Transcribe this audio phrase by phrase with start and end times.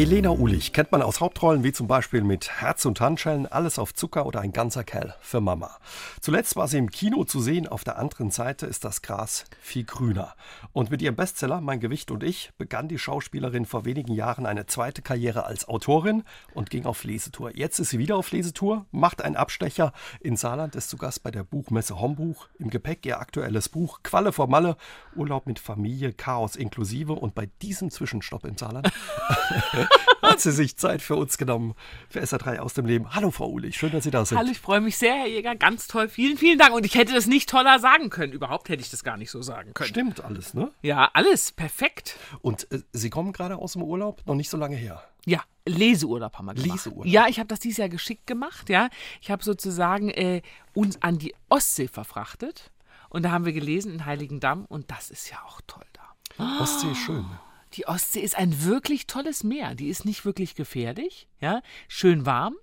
[0.00, 3.92] Elena Ulich kennt man aus Hauptrollen wie zum Beispiel mit Herz und Handschellen, Alles auf
[3.92, 5.76] Zucker oder Ein ganzer Kerl für Mama.
[6.22, 9.84] Zuletzt war sie im Kino zu sehen, auf der anderen Seite ist das Gras viel
[9.84, 10.36] grüner.
[10.72, 14.64] Und mit ihrem Bestseller Mein Gewicht und ich begann die Schauspielerin vor wenigen Jahren eine
[14.64, 17.54] zweite Karriere als Autorin und ging auf Lesetour.
[17.54, 21.30] Jetzt ist sie wieder auf Lesetour, macht einen Abstecher in Saarland, ist zu Gast bei
[21.30, 22.48] der Buchmesse Hombuch.
[22.58, 24.78] Im Gepäck ihr aktuelles Buch Qualle vor Malle,
[25.14, 28.90] Urlaub mit Familie, Chaos inklusive und bei diesem Zwischenstopp in Saarland
[30.22, 31.74] hat sie sich Zeit für uns genommen,
[32.08, 33.14] für SA3 aus dem Leben.
[33.14, 34.38] Hallo Frau Ulich, schön, dass Sie da sind.
[34.38, 36.08] Hallo, ich freue mich sehr, Herr Jäger, ganz toll.
[36.08, 36.74] Vielen, vielen Dank.
[36.74, 38.32] Und ich hätte das nicht toller sagen können.
[38.32, 39.88] Überhaupt hätte ich das gar nicht so sagen können.
[39.88, 40.70] Stimmt alles, ne?
[40.82, 42.16] Ja, alles perfekt.
[42.40, 45.02] Und äh, Sie kommen gerade aus dem Urlaub, noch nicht so lange her.
[45.26, 46.84] Ja, Leseurlaub haben wir gemacht.
[46.84, 47.06] Leseurlaub.
[47.06, 48.88] Ja, ich habe das dieses Jahr geschickt gemacht, ja.
[49.20, 50.42] Ich habe sozusagen äh,
[50.74, 52.70] uns an die Ostsee verfrachtet.
[53.10, 56.60] Und da haben wir gelesen in Heiligendamm und das ist ja auch toll da.
[56.60, 57.26] Ostsee ist schön.
[57.74, 59.74] Die Ostsee ist ein wirklich tolles Meer.
[59.74, 62.56] Die ist nicht wirklich gefährlich, ja, schön warm,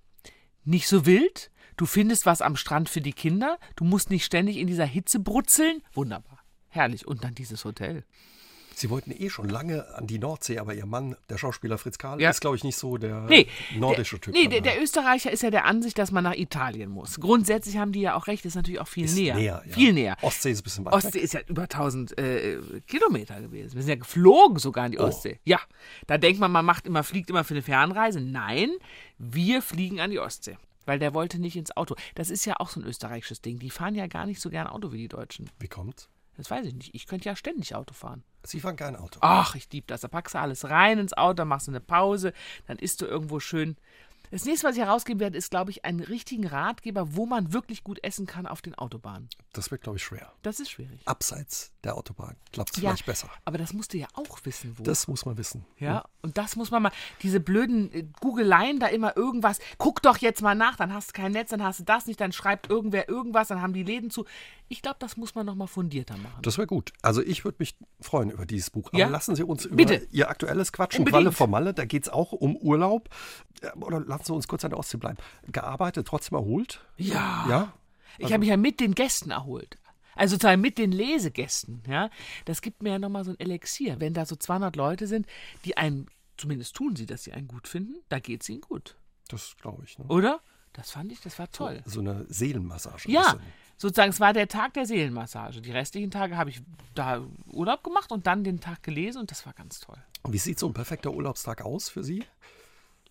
[0.63, 1.51] nicht so wild.
[1.77, 3.59] Du findest was am Strand für die Kinder.
[3.75, 5.83] Du musst nicht ständig in dieser Hitze brutzeln.
[5.93, 7.07] Wunderbar, herrlich.
[7.07, 8.03] Und dann dieses Hotel.
[8.79, 12.21] Sie wollten eh schon lange an die Nordsee, aber Ihr Mann, der Schauspieler Fritz Karl,
[12.21, 12.29] Ja.
[12.29, 14.33] ist, glaube ich, nicht so der Nee, nordische der, Typ.
[14.35, 17.19] Nee, der, der Österreicher ist ja der Ansicht, dass man nach Italien muss.
[17.19, 19.35] Grundsätzlich haben die ja auch recht, ist natürlich auch viel Ist näher.
[19.35, 19.73] näher, ja.
[19.73, 20.15] Viel näher.
[20.21, 21.23] Ostsee ist ein bisschen weit Ostsee weg.
[21.23, 23.73] ist ja über 1000 äh, Kilometer gewesen.
[23.73, 25.05] Wir sind ja geflogen sogar in die Oh.
[25.05, 25.39] Ostsee.
[25.43, 25.59] Ja,
[26.05, 28.21] da denkt man, man macht immer, fliegt immer für eine Fernreise.
[28.21, 28.69] Nein,
[29.17, 30.57] wir fliegen an die Ostsee.
[30.85, 31.95] Weil der wollte nicht ins Auto.
[32.15, 33.57] Das ist ja auch so ein österreichisches Ding.
[33.59, 35.49] Die fahren ja gar nicht so gern Auto wie die Deutschen.
[35.59, 36.07] Wie kommt's?
[36.37, 36.95] Das weiß ich nicht.
[36.95, 38.23] Ich könnte ja ständig Auto fahren.
[38.43, 39.19] Sie fahren kein Auto.
[39.21, 40.01] Ach, ich lieb das.
[40.01, 42.31] Da packst du alles rein ins Auto, dann machst du eine Pause,
[42.67, 43.75] dann isst du irgendwo schön.
[44.29, 47.83] Das nächste, was ich herausgeben werde, ist, glaube ich, einen richtigen Ratgeber, wo man wirklich
[47.83, 49.29] gut essen kann auf den Autobahnen.
[49.53, 50.33] Das wird, glaube ich, schwer.
[50.41, 51.01] Das ist schwierig.
[51.05, 53.29] Abseits der Autobahn klappt es Ja, vielleicht besser.
[53.45, 54.83] aber das musst du ja auch wissen, wo.
[54.83, 55.65] Das muss man wissen.
[55.79, 56.91] ja, und das muss man mal,
[57.23, 61.13] diese blöden äh, Googeleien da immer irgendwas, guck doch jetzt mal nach, dann hast du
[61.13, 64.11] kein Netz, dann hast du das nicht, dann schreibt irgendwer irgendwas, dann haben die Läden
[64.11, 64.25] zu.
[64.67, 66.41] Ich glaube, das muss man noch mal fundierter machen.
[66.41, 66.91] Das wäre gut.
[67.01, 68.89] Also ich würde mich freuen über dieses Buch.
[68.89, 69.07] Aber Ja?
[69.07, 70.05] lassen Sie uns über Bitte.
[70.11, 71.05] Ihr aktuelles Quatschen.
[71.05, 71.33] Unbedingt.
[71.33, 73.07] Vor Malle, da geht es auch um Urlaub.
[73.63, 75.17] Ja, Oder lassen Sie uns kurz an der Ostsee bleiben.
[75.49, 76.85] Gearbeitet, trotzdem erholt?
[76.97, 77.45] Ja.
[77.49, 77.73] Ja?
[78.17, 79.77] Ich habe mich ja mit den Gästen erholt.
[80.17, 82.09] Also sozusagen mit den Lesegästen, ja.
[82.45, 83.99] Das gibt mir ja nochmal so ein Elixier.
[83.99, 85.27] Wenn da so 200 Leute sind,
[85.65, 86.07] die einen,
[86.37, 88.95] zumindest tun sie, dass sie einen gut finden, da geht es ihnen gut.
[89.27, 89.97] Das glaube ich.
[89.99, 90.05] Ne?
[90.05, 90.39] Oder?
[90.73, 91.81] Das fand ich, das war toll.
[91.85, 93.09] So eine Seelenmassage.
[93.11, 93.39] Ja, bisschen.
[93.77, 95.59] sozusagen, es war der Tag der Seelenmassage.
[95.61, 96.61] Die restlichen Tage habe ich
[96.93, 99.97] da Urlaub gemacht und dann den Tag gelesen und das war ganz toll.
[100.21, 102.23] Und Wie sieht so ein perfekter Urlaubstag aus für Sie?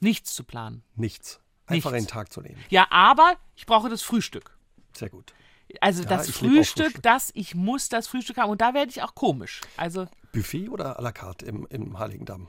[0.01, 0.83] Nichts zu planen.
[0.95, 1.41] Nichts.
[1.67, 1.97] Einfach Nichts.
[1.97, 2.63] einen Tag zu nehmen.
[2.69, 4.57] Ja, aber ich brauche das Frühstück.
[4.93, 5.35] Sehr gut.
[5.81, 7.03] Also Ja, das Frühstück, Frühstück.
[7.03, 9.61] das, ich muss das Frühstück haben und da werde ich auch komisch.
[9.77, 12.49] Also Buffet oder à la carte im, im Heiligendamm?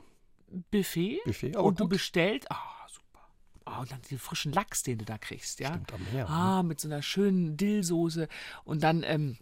[0.70, 1.90] Buffet, Buffet, aber und du gut.
[1.92, 2.56] bestellst, ah,
[2.90, 3.20] super.
[3.64, 5.68] Ah, und dann den frischen Lachs, den du da kriegst, ja.
[5.68, 6.30] Stimmt, am Meer, ne?
[6.30, 8.28] Ah, mit so einer schönen Dillsoße
[8.64, 9.36] und dann ähm,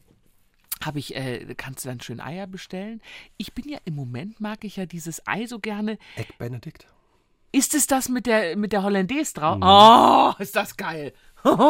[0.85, 3.01] habe ich, äh, kannst du dann schön Eier bestellen.
[3.37, 5.99] Ich bin ja im Moment mag ich ja dieses Ei so gerne.
[6.17, 6.87] Egg Benedict?
[7.53, 9.59] Ist es das mit der mit der Hollandaise drauf?
[9.63, 11.15] Oh, ist das geil.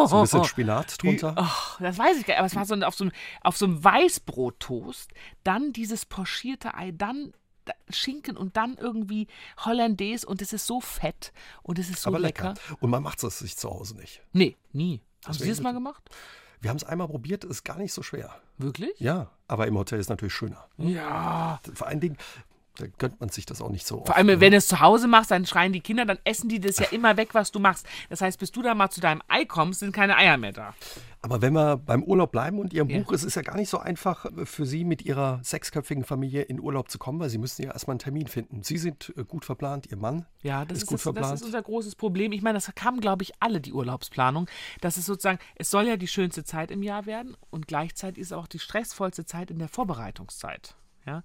[0.07, 1.33] So ein bisschen Spinat drunter?
[1.37, 3.57] Ach, das weiß ich gar nicht, aber es war so ein, auf, so einem, auf
[3.57, 5.11] so einem Weißbrottoast,
[5.43, 7.33] dann dieses pochierte Ei, dann
[7.65, 9.27] da- Schinken und dann irgendwie
[9.65, 11.31] Hollandaise und es ist so fett
[11.63, 12.49] und es ist so aber lecker.
[12.49, 12.77] lecker.
[12.79, 14.21] Und man macht es sich zu Hause nicht.
[14.33, 15.01] Nee, nie.
[15.25, 16.09] Haben Sie das mal gemacht?
[16.61, 18.33] Wir haben es einmal probiert, ist gar nicht so schwer.
[18.57, 18.99] Wirklich?
[18.99, 20.67] Ja, aber im Hotel ist natürlich schöner.
[20.77, 21.59] Ja.
[21.73, 22.17] Vor allen Dingen,
[22.77, 24.07] da gönnt man sich das auch nicht so oft.
[24.07, 26.59] Vor allem, wenn du es zu Hause machst, dann schreien die Kinder, dann essen die
[26.59, 27.85] das ja immer weg, was du machst.
[28.09, 30.73] Das heißt, bis du da mal zu deinem Ei kommst, sind keine Eier mehr da.
[31.21, 32.99] Aber wenn wir beim Urlaub bleiben und Ihrem Ja.
[32.99, 36.43] Buch, es ist ja gar nicht so einfach äh, für Sie mit Ihrer sechsköpfigen Familie
[36.43, 38.63] in Urlaub zu kommen, weil Sie müssen ja erstmal einen Termin finden.
[38.63, 41.33] Sie sind äh, gut verplant, Ihr Mann Ja, das ist, ist, gut das, verplant.
[41.33, 42.31] das ist unser großes Problem.
[42.31, 44.47] Ich meine, das haben, glaube ich, alle die Urlaubsplanung.
[44.79, 48.27] Das ist sozusagen, es soll ja die schönste Zeit im Jahr werden und gleichzeitig ist
[48.27, 50.75] es auch die stressvollste Zeit in der Vorbereitungszeit.
[51.05, 51.23] Ja.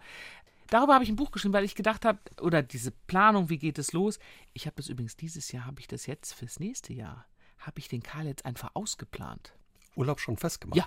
[0.72, 3.78] Darüber habe ich ein Buch geschrieben, weil ich gedacht habe, oder diese Planung, wie geht
[3.78, 4.18] es los?
[4.54, 7.26] Ich habe das übrigens dieses Jahr, habe ich das jetzt fürs nächste Jahr,
[7.58, 9.52] habe ich den Karl jetzt einfach ausgeplant.
[9.96, 10.78] Urlaub schon festgemacht.
[10.78, 10.86] Ja.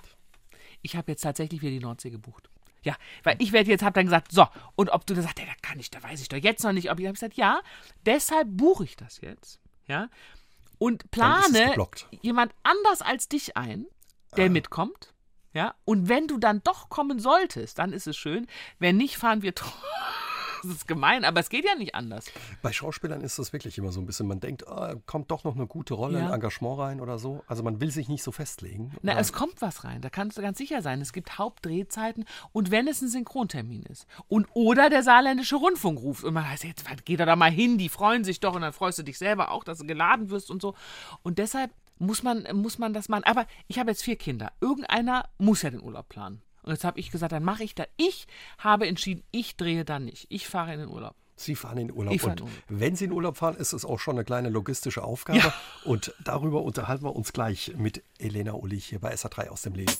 [0.82, 2.50] Ich habe jetzt tatsächlich wieder die Nordsee gebucht.
[2.82, 5.46] Ja, weil ich werde jetzt, habe dann gesagt, so, und ob du da sagst, ja,
[5.46, 7.60] da kann ich, da weiß ich doch jetzt noch nicht, ob ich habe gesagt, ja,
[8.04, 10.08] deshalb buche ich das jetzt, ja,
[10.78, 11.76] und plane
[12.22, 13.86] jemand anders als dich ein,
[14.36, 15.14] der mitkommt,
[15.56, 18.46] ja, und wenn du dann doch kommen solltest, dann ist es schön,
[18.78, 19.52] wenn nicht, fahren wir,
[20.62, 22.26] Das ist gemein, aber es geht ja nicht anders.
[22.60, 25.54] Bei Schauspielern ist das wirklich immer so ein bisschen, man denkt, ah, kommt doch noch
[25.54, 26.26] eine gute Rolle, Ja.
[26.28, 27.44] ein Engagement rein oder so.
[27.46, 28.92] Also man will sich nicht so festlegen.
[29.02, 31.00] Na, Oder- es kommt was rein, da kannst du ganz sicher sein.
[31.00, 36.24] Es gibt Hauptdrehzeiten und wenn es ein Synchrontermin ist und oder der saarländische Rundfunk ruft
[36.24, 38.72] und man heißt, jetzt geh doch da mal hin, die freuen sich doch und dann
[38.72, 40.74] freust du dich selber auch, dass du geladen wirst und so.
[41.22, 43.24] Und deshalb muss man, muss man das machen.
[43.24, 44.52] Aber ich habe jetzt vier Kinder.
[44.60, 46.42] Irgendeiner muss ja den Urlaub planen.
[46.62, 47.84] Und jetzt habe ich gesagt, dann mache ich da.
[47.96, 48.26] Ich
[48.58, 50.26] habe entschieden, ich drehe da nicht.
[50.30, 51.14] Ich fahre in den Urlaub.
[51.36, 52.18] Sie fahren in den Urlaub.
[52.18, 52.58] Fahr und in Urlaub.
[52.68, 55.38] wenn Sie in Urlaub fahren, ist es auch schon eine kleine logistische Aufgabe.
[55.38, 55.54] Ja.
[55.84, 59.92] Und darüber unterhalten wir uns gleich mit Elena Ullich hier bei SA3 aus dem Leben.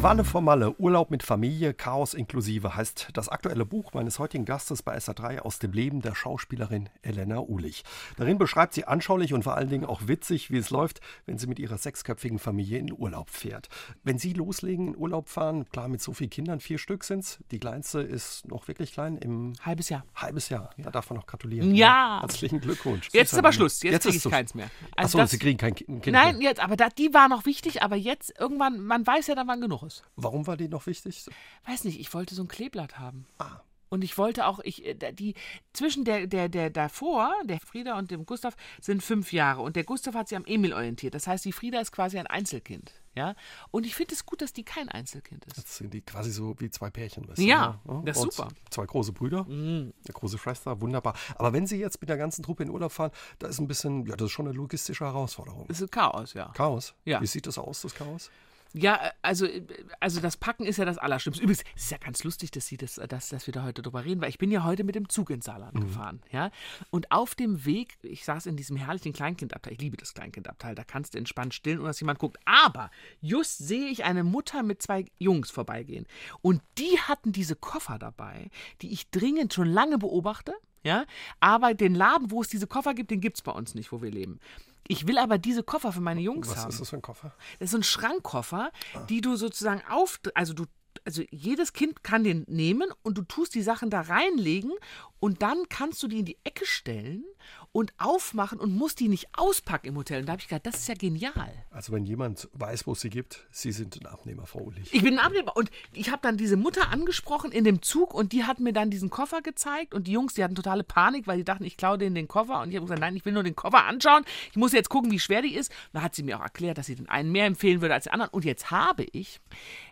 [0.00, 4.80] Qualle vor Malle, Urlaub mit Familie, Chaos inklusive heißt das aktuelle Buch meines heutigen Gastes
[4.82, 7.82] bei SA3 aus dem Leben der Schauspielerin Elena Ulich.
[8.16, 11.48] Darin beschreibt sie anschaulich und vor allen Dingen auch witzig, wie es läuft, wenn sie
[11.48, 13.68] mit ihrer sechsköpfigen Familie in Urlaub fährt.
[14.04, 17.40] Wenn Sie loslegen, in Urlaub fahren, klar mit so vielen Kindern, vier Stück sind's.
[17.50, 20.04] Die kleinste ist noch wirklich klein, im Halbes Jahr.
[20.14, 20.70] halbes Jahr.
[20.78, 21.74] Da darf man noch gratulieren.
[21.74, 22.18] Ja.
[22.20, 23.08] Herzlichen Glückwunsch.
[23.12, 23.52] Jetzt ist aber.
[23.52, 23.82] Schluss.
[23.82, 24.70] Jetzt, kriege ist ich keins mehr.
[24.96, 26.50] Achso, das- Sie kriegen kein Ki- ein Kind Nein, mehr.
[26.50, 29.60] jetzt, aber da, die war noch wichtig, aber jetzt irgendwann, man weiß ja dann, wann
[29.60, 29.87] genug ist.
[30.16, 31.26] Warum war die noch wichtig?
[31.66, 33.26] Weiß nicht, ich wollte so ein Kleeblatt haben.
[33.38, 33.60] Ah.
[33.90, 35.34] Und ich wollte auch, ich, äh, die,
[35.72, 39.62] zwischen der, der, der davor, der Frieda und dem Gustav, sind fünf Jahre.
[39.62, 41.14] Und der Gustav hat sich am Emil orientiert.
[41.14, 42.92] Das heißt, die Frieda ist quasi ein Einzelkind.
[43.14, 43.34] Ja?
[43.70, 45.56] Und ich finde es gut, dass die kein Einzelkind ist.
[45.56, 47.26] Jetzt sind die quasi so wie zwei Pärchen.
[47.28, 48.02] weißt du, Ja, ne?
[48.04, 48.48] das ist Und super.
[48.50, 48.70] Mhm.
[48.70, 51.14] Zwei große Brüder, eine große Schwester, wunderbar.
[51.36, 54.04] Aber wenn Sie jetzt mit der ganzen Truppe in Urlaub fahren, da ist ein bisschen,
[54.06, 55.66] ja, das ist schon eine logistische Herausforderung.
[55.66, 56.52] Das ist Chaos, ja.
[56.54, 56.94] Chaos?
[57.06, 57.20] Ja.
[57.22, 58.30] Wie sieht das aus, das Chaos?
[58.74, 59.62] Ja, äh, also, äh,
[60.00, 61.42] also das Packen ist ja das Allerschlimmste.
[61.42, 63.82] Übrigens, es ist ja ganz lustig, dass, Sie das, äh, dass, dass wir da heute
[63.82, 66.20] drüber reden, weil ich bin ja heute mit dem Zug ins Saarland gefahren.
[66.30, 66.50] Ja?
[66.90, 70.84] Und auf dem Weg, ich saß in diesem herrlichen Kleinkindabteil, ich liebe das Kleinkindabteil, da
[70.84, 72.38] kannst du entspannt stillen, ohne dass jemand guckt.
[72.44, 76.06] Aber just sehe ich eine Mutter mit zwei Jungs vorbeigehen.
[76.42, 78.50] Und die hatten diese Koffer dabei,
[78.82, 80.52] die ich dringend schon lange beobachte.
[80.84, 81.06] Ja,
[81.40, 84.00] aber den Laden, wo es diese Koffer gibt, den gibt es bei uns nicht, wo
[84.00, 84.38] wir leben.
[84.86, 86.70] Ich will aber diese Koffer für meine Jungs Was haben.
[86.70, 87.34] ist das für ein Koffer?
[87.58, 88.70] Das ist so ein Schrankkoffer,
[89.08, 90.64] die du sozusagen auf, also du,
[91.04, 94.72] also jedes Kind kann den nehmen und du tust die Sachen da reinlegen
[95.20, 97.24] und dann kannst du die in die Ecke stellen
[97.72, 100.20] und aufmachen und musst die nicht auspacken im Hotel.
[100.20, 101.52] Und da habe ich gedacht, das ist ja genial.
[101.70, 104.92] Also wenn jemand weiß, wo es sie gibt, Sie sind ein Abnehmer, Frau Ullich.
[104.92, 108.32] Ich bin ein Abnehmer und ich habe dann diese Mutter angesprochen in dem Zug und
[108.32, 111.38] die hat mir dann diesen Koffer gezeigt und die Jungs, die hatten totale Panik, weil
[111.38, 113.42] die dachten, ich klaue denen den Koffer und ich habe gesagt, nein, ich will nur
[113.42, 114.24] den Koffer anschauen.
[114.50, 115.72] Ich muss jetzt gucken, wie schwer die ist.
[115.92, 118.12] Da hat sie mir auch erklärt, dass sie den einen mehr empfehlen würde als den
[118.12, 119.40] anderen und jetzt habe ich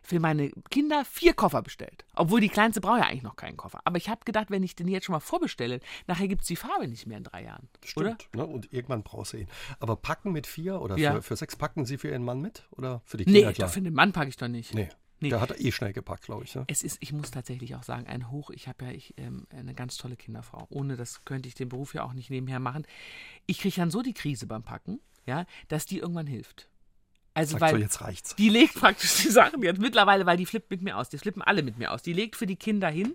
[0.06, 2.04] für meine Kinder vier Koffer bestellt.
[2.14, 3.80] Obwohl die kleinste braucht ja eigentlich noch keinen Koffer.
[3.84, 6.56] Aber ich habe gedacht, wenn ich den jetzt schon mal vorbestelle, nachher gibt es die
[6.56, 7.68] Farbe nicht mehr in drei Jahren.
[7.96, 8.12] Oder?
[8.14, 8.34] Stimmt.
[8.36, 8.46] Ne?
[8.46, 9.48] Und irgendwann brauchst du ihn.
[9.80, 11.14] Aber packen mit vier oder Ja.
[11.14, 12.68] für, für sechs packen Sie für Ihren Mann mit?
[12.70, 13.68] Oder für die Nee, Kinder klar?
[13.68, 14.74] für den Mann packe ich doch nicht.
[14.74, 14.88] Nee.
[15.18, 15.30] Nee.
[15.30, 16.54] Der hat eh schnell gepackt, glaube ich.
[16.54, 16.64] Ne?
[16.68, 18.50] Es ist, ich muss tatsächlich auch sagen, ein Hoch.
[18.50, 20.66] Ich habe ja ich, ähm, eine ganz tolle Kinderfrau.
[20.68, 22.86] Ohne das könnte ich den Beruf ja auch nicht nebenher machen.
[23.46, 26.68] Ich kriege dann so die Krise beim Packen, ja, dass die irgendwann hilft.
[27.36, 28.34] Also Sagt weil so, jetzt reicht's.
[28.36, 31.10] die legt praktisch die Sachen jetzt mittlerweile, weil die flippt mit mir aus.
[31.10, 32.00] Die flippen alle mit mir aus.
[32.02, 33.14] Die legt für die Kinder hin.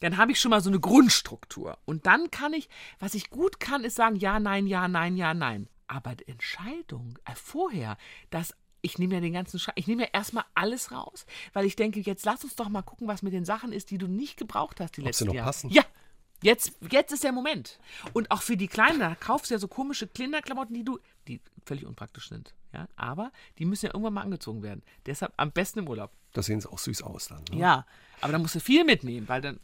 [0.00, 1.76] Dann habe ich schon mal so eine Grundstruktur.
[1.84, 5.34] Und dann kann ich, was ich gut kann, ist sagen, ja, nein, ja, nein, ja,
[5.34, 5.68] nein.
[5.86, 7.98] Aber die Entscheidung äh, vorher,
[8.30, 11.76] dass ich nehme ja den ganzen Schrank, ich nehme ja erstmal alles raus, weil ich
[11.76, 14.38] denke, jetzt lass uns doch mal gucken, was mit den Sachen ist, die du nicht
[14.38, 15.46] gebraucht hast die Ob sie letzten noch Jahre.
[15.48, 15.70] passen?
[15.70, 15.82] Ja,
[16.42, 17.78] jetzt, jetzt ist der Moment.
[18.14, 21.40] Und auch für die Kleinen, da kaufst du ja so komische Kinderklamotten, die du, die
[21.66, 22.54] völlig unpraktisch sind.
[22.72, 24.82] Ja, aber die müssen ja irgendwann mal angezogen werden.
[25.06, 26.10] Deshalb am besten im Urlaub.
[26.32, 27.42] Da sehen sie auch süß aus dann.
[27.50, 27.58] Ne?
[27.58, 27.86] Ja,
[28.20, 29.60] aber da musst du viel mitnehmen, weil dann.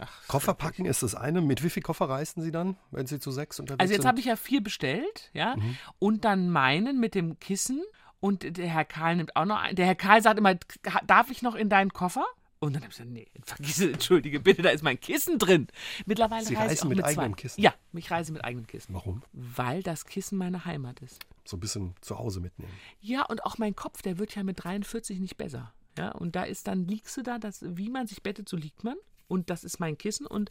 [0.00, 1.40] Ach, Koffer packen ist das eine.
[1.40, 4.08] Mit wie viel Koffer reisen Sie dann, wenn Sie zu sechs unterwegs also jetzt sind?
[4.08, 5.56] habe ich ja vier bestellt, ja,
[6.00, 7.82] und dann meinen mit dem Kissen
[8.18, 9.76] und der Herr Karl nimmt auch noch einen.
[9.76, 10.54] Der Herr Karl sagt immer,
[11.06, 12.24] darf ich noch in deinen Koffer?
[12.64, 15.68] Und dann habe ich gesagt, nee, vergiss es, entschuldige bitte, da ist mein Kissen drin.
[16.06, 17.40] Mittlerweile Sie reise ich reisen auch mit mit eigenem zwei.
[17.40, 17.60] Kissen?
[17.60, 18.94] Ja, ich reise mit eigenem Kissen.
[18.94, 19.22] Warum?
[19.32, 21.20] Weil das Kissen meine Heimat ist.
[21.44, 22.72] So ein bisschen zu Hause mitnehmen.
[23.00, 25.74] Ja, und auch mein Kopf, der wird ja mit 43 nicht besser.
[25.98, 28.82] Ja, und da ist dann, liegst du da, das, wie man sich bettet, so liegt
[28.82, 28.96] man.
[29.28, 30.50] Und das ist mein Kissen und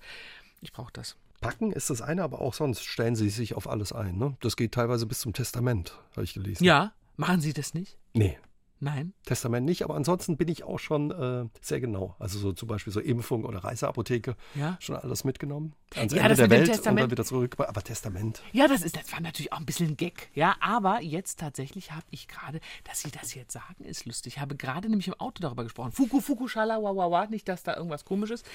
[0.61, 1.17] ich brauche das.
[1.41, 4.17] Packen ist das eine, aber auch sonst stellen Sie sich auf alles ein.
[4.17, 4.37] Ne?
[4.39, 6.63] Das geht teilweise bis zum Testament, habe ich gelesen.
[6.63, 7.97] Ja, machen Sie das nicht?
[8.13, 8.37] Nee,
[8.83, 9.13] Nein.
[9.25, 12.15] Testament nicht, aber ansonsten bin ich auch schon äh, sehr genau.
[12.19, 14.35] Also so zum Beispiel so Impfung oder Reiseapotheke.
[14.55, 14.77] Ja.
[14.79, 15.73] Schon alles mitgenommen.
[15.95, 17.55] Ans Ja, Ende das der mit Welt und Testament- dann wieder zurück.
[17.59, 18.41] Aber Testament.
[18.51, 20.29] Ja, das ist, das war natürlich auch ein bisschen ein Gag.
[20.33, 24.33] Ja, aber jetzt tatsächlich habe ich gerade, dass Sie das jetzt sagen, ist lustig.
[24.35, 25.91] Ich habe gerade nämlich im Auto darüber gesprochen.
[25.91, 27.25] Fuku, Fuku, Schala, wa, wa, wa.
[27.27, 28.45] Nicht, dass da irgendwas komisch ist.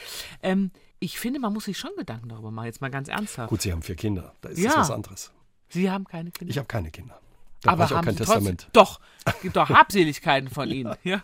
[0.42, 0.70] Ähm,
[1.00, 2.66] ich finde, man muss sich schon Gedanken darüber machen.
[2.66, 3.49] Jetzt mal ganz ernsthaft.
[3.49, 4.35] Gut, Sie haben vier Kinder.
[4.40, 4.70] Da ist Ja.
[4.70, 5.32] das was anderes.
[5.70, 6.50] Sie haben keine Kinder.
[6.50, 7.18] Ich habe keine Kinder.
[7.62, 8.68] Da aber ich auch haben kein Sie trotzdem, Testament.
[8.72, 10.94] Doch, es gibt doch Habseligkeiten von Ihnen.
[11.04, 11.22] Ja.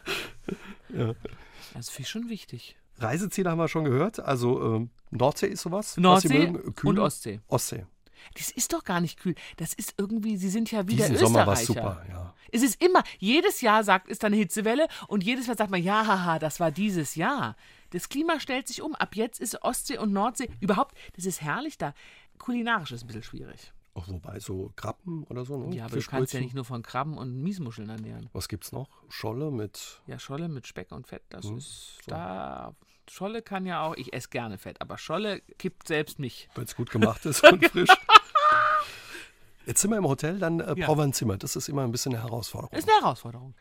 [1.74, 2.76] Das finde ich schon wichtig.
[2.98, 4.20] Reiseziele haben wir schon gehört.
[4.20, 5.96] Also ähm, Nordsee ist sowas.
[5.96, 7.40] Nordsee und Ostsee.
[7.48, 7.86] Ostsee.
[8.34, 9.34] Das ist doch gar nicht kühl.
[9.56, 11.66] Das ist irgendwie, sie sind ja wie der Diesen Sommer war Österreicher.
[11.66, 12.34] super, ja.
[12.52, 15.82] Es ist immer, jedes Jahr sagt, ist da eine Hitzewelle und jedes Mal sagt man,
[15.82, 17.56] ja, haha, das war dieses Jahr.
[17.90, 18.94] Das Klima stellt sich um.
[18.94, 21.94] Ab jetzt ist Ostsee und Nordsee überhaupt, das ist herrlich da.
[22.38, 23.72] Kulinarisch ist ein bisschen schwierig.
[23.94, 25.56] Auch wobei so Krabben oder so.
[25.56, 25.74] Ne?
[25.76, 28.28] Ja, aber du kannst ja nicht nur von Krabben und Miesmuscheln ernähren.
[28.32, 28.88] Was gibt's noch?
[29.08, 30.02] Scholle mit.
[30.08, 32.74] Ja, Scholle mit Speck und Fett, das Hm, ist da.
[33.08, 36.48] Scholle kann ja auch, ich esse gerne Fett, aber Scholle kippt selbst mich.
[36.54, 37.90] Wenn es gut gemacht ist und frisch.
[39.66, 40.86] Jetzt sind wir im Hotel, dann äh, Ja.
[40.86, 41.38] brauchen wir ein Zimmer.
[41.38, 42.76] Das ist immer ein bisschen eine Herausforderung.
[42.76, 43.54] Ist eine Herausforderung.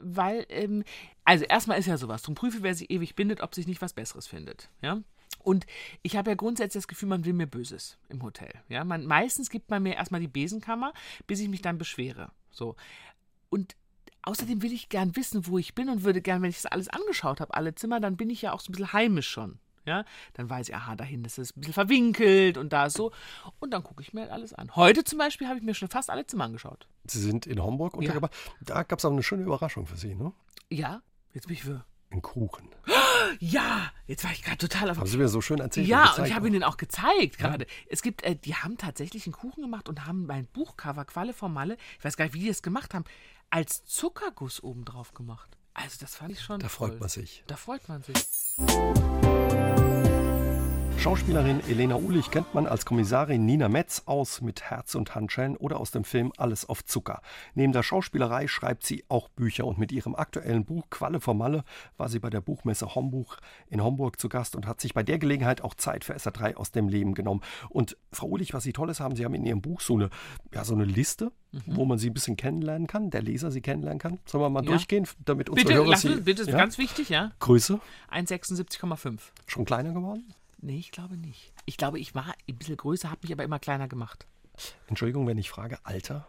[0.00, 0.82] Weil, ähm,
[1.24, 2.22] also erstmal ist ja sowas.
[2.22, 4.68] Drum prüfe, wer sich ewig bindet, ob sich nicht was Besseres findet.
[4.82, 5.00] Ja?
[5.44, 5.66] Und
[6.02, 8.50] ich habe ja grundsätzlich das Gefühl, man will mir Böses im Hotel.
[8.68, 8.84] Ja?
[8.84, 10.92] Man, meistens gibt man mir erstmal die Besenkammer,
[11.26, 12.32] bis ich mich dann beschwere.
[12.50, 12.76] So.
[13.50, 13.76] Und
[14.22, 16.88] außerdem will ich gern wissen, wo ich bin und würde gern, wenn ich das alles
[16.88, 19.58] angeschaut habe, alle Zimmer, dann bin ich ja auch so ein bisschen heimisch schon.
[19.86, 23.12] Ja, dann weiß ich, aha, dahin ist es ein bisschen verwinkelt und da ist so.
[23.60, 24.74] Und dann gucke ich mir halt alles an.
[24.76, 26.88] Heute zum Beispiel habe ich mir schon fast alle Zimmer angeschaut.
[27.04, 28.32] Sie sind in Homburg untergebracht.
[28.62, 30.32] Da gab es auch eine schöne Überraschung für Sie, ne?
[30.70, 31.02] Ja,
[31.34, 31.84] jetzt bin ich für.
[32.14, 32.68] Ein Kuchen.
[33.40, 34.98] Ja, jetzt war ich gerade total auf.
[34.98, 35.88] Haben Sie mir so schön erzählt.
[35.88, 36.50] Ja, und und ich habe auch.
[36.50, 37.66] Ihnen auch gezeigt gerade.
[37.88, 41.52] Es gibt, äh, die haben tatsächlich einen Kuchen gemacht und haben mein Buchcover Qualle vom
[41.52, 43.04] Malle, ich weiß gar nicht, wie die das gemacht haben,
[43.50, 45.50] als Zuckerguss oben drauf gemacht.
[45.74, 46.88] Also das fand ich schon Da toll.
[46.90, 47.42] freut man sich.
[47.48, 48.14] Da freut man sich.
[51.04, 55.78] Schauspielerin Elena Ulich kennt man als Kommissarin Nina Metz aus mit Herz und Handschellen oder
[55.78, 57.20] aus dem Film Alles auf Zucker.
[57.54, 61.62] Neben der Schauspielerei schreibt sie auch Bücher und mit ihrem aktuellen Buch Qualle vom Malle
[61.98, 63.36] war sie bei der Buchmesse Hombuch
[63.68, 66.72] in Homburg zu Gast und hat sich bei der Gelegenheit auch Zeit für SR3 aus
[66.72, 67.42] dem Leben genommen.
[67.68, 70.08] Und Frau Ulich, was Sie Tolles haben, Sie haben in Ihrem Buch so eine,
[70.54, 71.32] ja, so eine Liste,
[71.66, 74.20] wo man Sie ein bisschen kennenlernen kann, der Leser Sie kennenlernen kann.
[74.24, 74.70] Sollen wir mal Ja.
[74.70, 76.22] durchgehen, damit unsere Bitte, Hörer lass Sie...
[76.22, 76.56] bitte, ja?
[76.56, 77.32] ganz wichtig, ja?
[77.40, 77.78] Größe?
[78.10, 79.18] 1,76,5.
[79.46, 80.32] Schon kleiner geworden?
[80.64, 81.52] Nee, ich glaube nicht.
[81.66, 84.26] Ich glaube, ich war ein bisschen größer, habe mich aber immer kleiner gemacht.
[84.86, 86.26] Entschuldigung, wenn ich frage, Alter?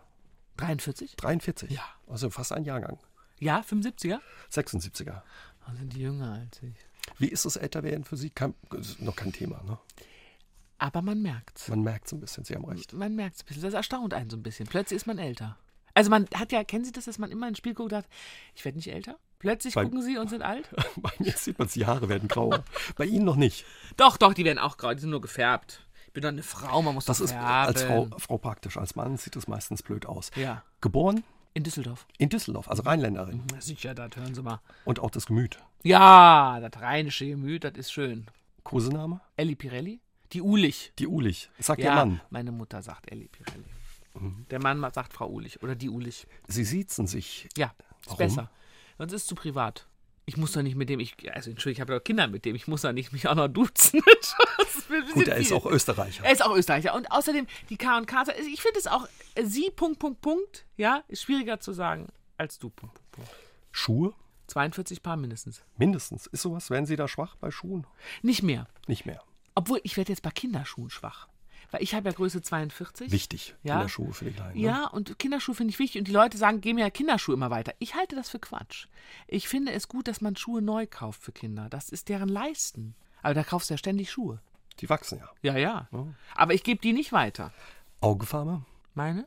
[0.58, 1.15] 43?
[1.15, 1.72] 43?
[1.72, 1.86] Ja.
[2.06, 3.00] Also fast ein Jahrgang.
[3.39, 4.20] Ja, 75er?
[4.51, 5.22] 76er.
[5.65, 6.75] Da sind die jünger als ich.
[7.18, 8.30] Wie ist das Älterwerden für Sie?
[8.30, 8.56] Kein,
[9.00, 9.80] noch kein Thema, ne?
[10.80, 11.70] Aber man merkt's.
[11.70, 12.92] Man merkt es ein bisschen, Sie haben recht.
[12.92, 13.63] Man merkt es ein bisschen.
[13.63, 14.68] Das erstaunt einen so ein bisschen.
[14.68, 15.58] Plötzlich ist man älter.
[15.94, 18.10] Also man hat ja, kennen Sie das, dass man immer ins Spiel guckt und sagt,
[18.54, 19.18] ich werde nicht älter?
[19.45, 20.67] Plötzlich Bei- gucken Sie und sind alt?
[20.97, 22.63] Bei mir sieht man, die Haare werden grauer.
[22.95, 23.63] Bei Ihnen noch nicht.
[23.95, 25.81] Doch, doch, die werden auch grau, die sind nur gefärbt.
[26.07, 27.45] Ich bin doch eine Frau, man muss Das doch ist färben.
[27.47, 28.77] als Frau, Frau praktisch.
[28.77, 30.31] Als Mann sieht das meistens blöd aus.
[30.35, 31.23] Ja, Geboren
[31.53, 32.05] in Düsseldorf.
[32.17, 33.43] in Düsseldorf, also Rheinländerin.
[33.53, 34.61] Na sicher, das hören Sie mal.
[34.83, 35.59] Und auch das Gemüt.
[35.83, 38.25] Ja, das rheinische Gemüt, das ist schön.
[38.63, 39.21] Kosename?
[39.37, 39.99] Elli Pirelli?
[40.33, 40.91] Die Ulich.
[40.97, 41.49] Die Ulich.
[41.59, 42.21] Sagt ja, Ihr Mann.
[42.31, 43.63] meine Mutter sagt Elli Pirelli.
[44.15, 44.45] Mhm.
[44.49, 46.25] Der Mann sagt Frau Ulich oder die Ulich.
[46.47, 47.47] Sie siezen sich.
[47.57, 47.67] Ja,
[48.01, 48.17] ist Warum?
[48.17, 48.49] besser.
[48.97, 49.87] Sonst ist es zu privat.
[50.27, 52.55] Ich muss doch nicht mit dem, ich, also Entschuldigung, ich habe doch Kinder mit dem,
[52.55, 54.01] ich muss doch nicht mich auch noch duzen.
[55.13, 55.57] Gut, er ist viel.
[55.57, 56.23] auch Österreicher.
[56.23, 56.95] Er ist auch Österreicher.
[56.95, 60.65] Und außerdem die K und K, ich finde es auch, äh, sie, Punkt, Punkt, Punkt,
[60.77, 63.31] ja, ist schwieriger zu sagen als du, Punkt, Punkt, Punkt.
[63.71, 64.13] Schuhe?
[64.47, 65.63] 42 Paar mindestens.
[65.77, 66.27] Mindestens.
[66.27, 66.69] Ist sowas?
[66.69, 67.87] Werden Sie da schwach bei Schuhen?
[68.21, 68.67] Nicht mehr.
[68.87, 69.21] Nicht mehr.
[69.55, 71.27] Obwohl, ich werde jetzt bei Kinderschuhen schwach.
[71.72, 73.12] Weil ich habe ja Größe 42.
[73.12, 73.55] Wichtig.
[73.63, 73.75] Ja.
[73.75, 74.55] Kinderschuhe für die Kleinen.
[74.55, 74.62] Ne?
[74.62, 76.00] Ja, und Kinderschuhe finde ich wichtig.
[76.00, 77.74] Und die Leute sagen, geh mir ja Kinderschuhe immer weiter.
[77.79, 78.88] Ich halte das für Quatsch.
[79.27, 81.67] Ich finde es gut, dass man Schuhe neu kauft für Kinder.
[81.69, 82.95] Das ist deren Leisten.
[83.22, 84.39] Aber da kaufst du ja ständig Schuhe.
[84.79, 85.29] Die wachsen ja.
[85.41, 85.89] Ja, ja.
[86.36, 87.51] Aber ich gebe die nicht weiter.
[88.01, 88.63] Augefarbe?
[88.93, 89.25] Meine?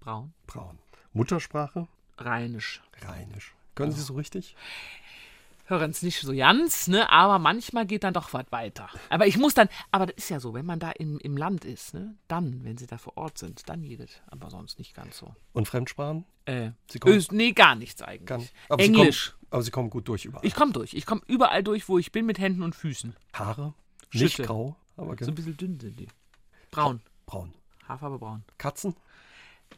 [0.00, 0.32] Braun.
[0.46, 0.78] Braun.
[1.12, 1.88] Muttersprache?
[2.18, 2.82] Rheinisch.
[3.02, 3.54] Rheinisch.
[3.74, 4.56] Können Sie so richtig?
[5.66, 7.08] Hören es nicht so ganz, ne?
[7.10, 8.88] Aber manchmal geht dann doch was weiter.
[9.08, 11.64] Aber ich muss dann, aber das ist ja so, wenn man da im, im Land
[11.64, 12.14] ist, ne?
[12.28, 14.10] Dann, wenn sie da vor Ort sind, dann geht es.
[14.26, 15.34] Aber sonst nicht ganz so.
[15.54, 16.26] Und Fremdsprachen?
[16.44, 18.26] Äh, Sie kommen- Öst, nee, gar nichts eigentlich.
[18.26, 18.46] Kann.
[18.68, 19.30] Aber Sie Englisch.
[19.32, 20.44] kommen, aber Sie kommen gut durch überall.
[20.46, 20.92] Ich komme durch.
[20.92, 23.16] Ich komme überall durch, wo ich bin, mit Händen und Füßen.
[23.32, 23.72] Haare?
[24.12, 24.46] Nicht Schütte.
[24.46, 26.08] grau, aber So ein bisschen dünn sind die.
[26.70, 27.00] Braun.
[27.24, 27.54] braun.
[27.88, 28.44] Haarfarbe braun.
[28.58, 28.94] Katzen?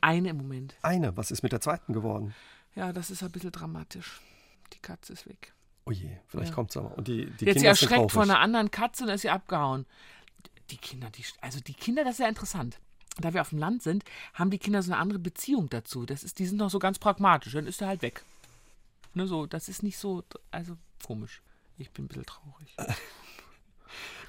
[0.00, 0.74] Eine im Moment.
[0.82, 1.16] Eine.
[1.16, 2.34] Was ist mit der zweiten geworden?
[2.74, 4.20] Ja, das ist ein bisschen dramatisch.
[4.72, 5.52] Die Katze ist weg.
[5.86, 6.54] Oh je, vielleicht Ja.
[6.54, 6.96] kommt's aber.
[6.98, 9.30] Und die, die Jetzt sie Kinder sind erschreckt von einer anderen Katze und ist sie
[9.30, 9.86] abgehauen.
[10.70, 12.78] Die Kinder, die, also die Kinder, das ist ja interessant.
[13.18, 16.04] Da wir auf dem Land sind, haben die Kinder so eine andere Beziehung dazu.
[16.04, 17.52] Das ist, die sind noch so ganz pragmatisch.
[17.52, 18.24] Dann ist er halt weg.
[19.14, 20.76] Ne, so, das ist nicht so, also
[21.06, 21.40] komisch.
[21.78, 22.74] Ich bin ein bisschen traurig.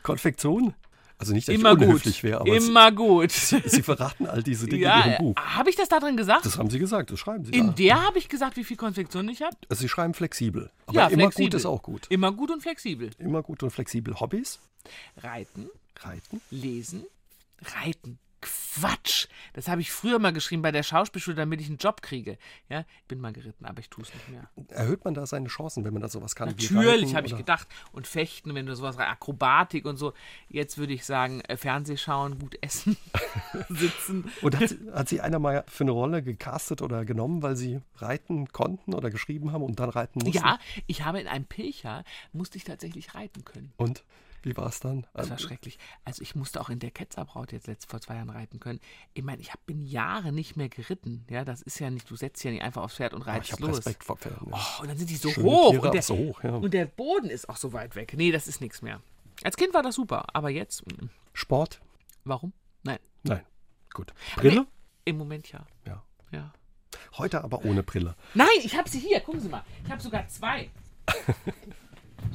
[0.03, 0.73] Konfektion?
[1.19, 1.88] Also nicht, dass Immer ich gut.
[1.88, 3.31] unhöflich wäre, aber Immer gut.
[3.33, 5.36] Sie, Sie verraten all diese Dinge in ja, Ihrem Buch.
[5.36, 6.45] habe ich das da drin gesagt?
[6.45, 7.74] Das haben Sie gesagt, das schreiben Sie In da.
[7.74, 9.57] der habe ich gesagt, wie viel Konfektion ich habe.
[9.69, 10.69] Also Sie schreiben flexibel.
[10.86, 11.50] Aber Ja, immer flexibel.
[11.50, 12.05] gut ist auch gut.
[12.09, 13.09] Immer gut und flexibel.
[13.17, 14.19] Immer gut und flexibel.
[14.19, 14.59] Hobbys?
[15.17, 15.69] Reiten,
[16.01, 16.39] Reiten?
[16.51, 17.03] lesen,
[17.83, 18.19] reiten.
[18.79, 19.27] Quatsch.
[19.53, 22.38] Das habe ich früher mal geschrieben bei der Schauspielschule, damit ich einen Job kriege.
[22.69, 24.50] Ja, ich bin mal geritten, aber ich tue es nicht mehr.
[24.69, 26.50] Erhöht man da seine Chancen, wenn man da sowas kann?
[26.50, 27.67] Natürlich, habe ich gedacht.
[27.91, 30.13] Und Fechten, wenn du sowas, Akrobatik und so.
[30.50, 32.98] Jetzt würde ich sagen, äh, Fernseh schauen, gut essen,
[33.69, 34.31] sitzen.
[34.41, 37.81] Und hat, sie- hat sie einer mal für eine Rolle gecastet oder genommen, weil sie
[37.98, 40.38] reiten konnten oder geschrieben haben und dann reiten mussten?
[40.43, 42.03] Ja, ich habe in einem Pilcher,
[42.34, 43.74] musste ich tatsächlich reiten können.
[43.77, 44.03] Und
[44.44, 45.06] wie war es dann?
[45.13, 45.77] Das war schrecklich.
[46.06, 48.79] Also ich musste auch in der Ketzerbraut jetzt letzt vor zwei Jahren reiten können.
[49.13, 51.25] Ich meine, ich bin Jahre nicht mehr geritten.
[51.29, 53.53] Ja, das ist ja nicht, du setzt ja nicht einfach aufs Pferd und ich reitest
[53.53, 53.77] habe los.
[53.77, 54.50] Respekt vor Pferden.
[54.50, 54.58] ja.
[54.58, 55.72] Oh, und dann sind die so Schöne hoch.
[55.72, 56.56] Tiere, und, der, so hoch, ja.
[56.56, 58.13] und der Boden ist auch so weit weg.
[58.15, 59.01] Nee, das ist nichts mehr.
[59.44, 61.82] Als Kind war das super, aber jetzt, mm, Sport?
[62.24, 62.53] warum?
[62.84, 63.00] Nein.
[63.24, 63.41] Nein.
[63.94, 64.13] Gut.
[64.36, 64.62] Brille?
[64.62, 64.67] Nee,
[65.06, 65.65] Im Moment ja.
[65.86, 66.03] Ja.
[66.32, 66.53] Ja.
[67.17, 68.15] Heute aber ohne Brille.
[68.34, 69.20] Nein, ich habe sie hier.
[69.22, 69.63] Gucken Sie mal.
[69.84, 70.70] Ich habe sogar zwei.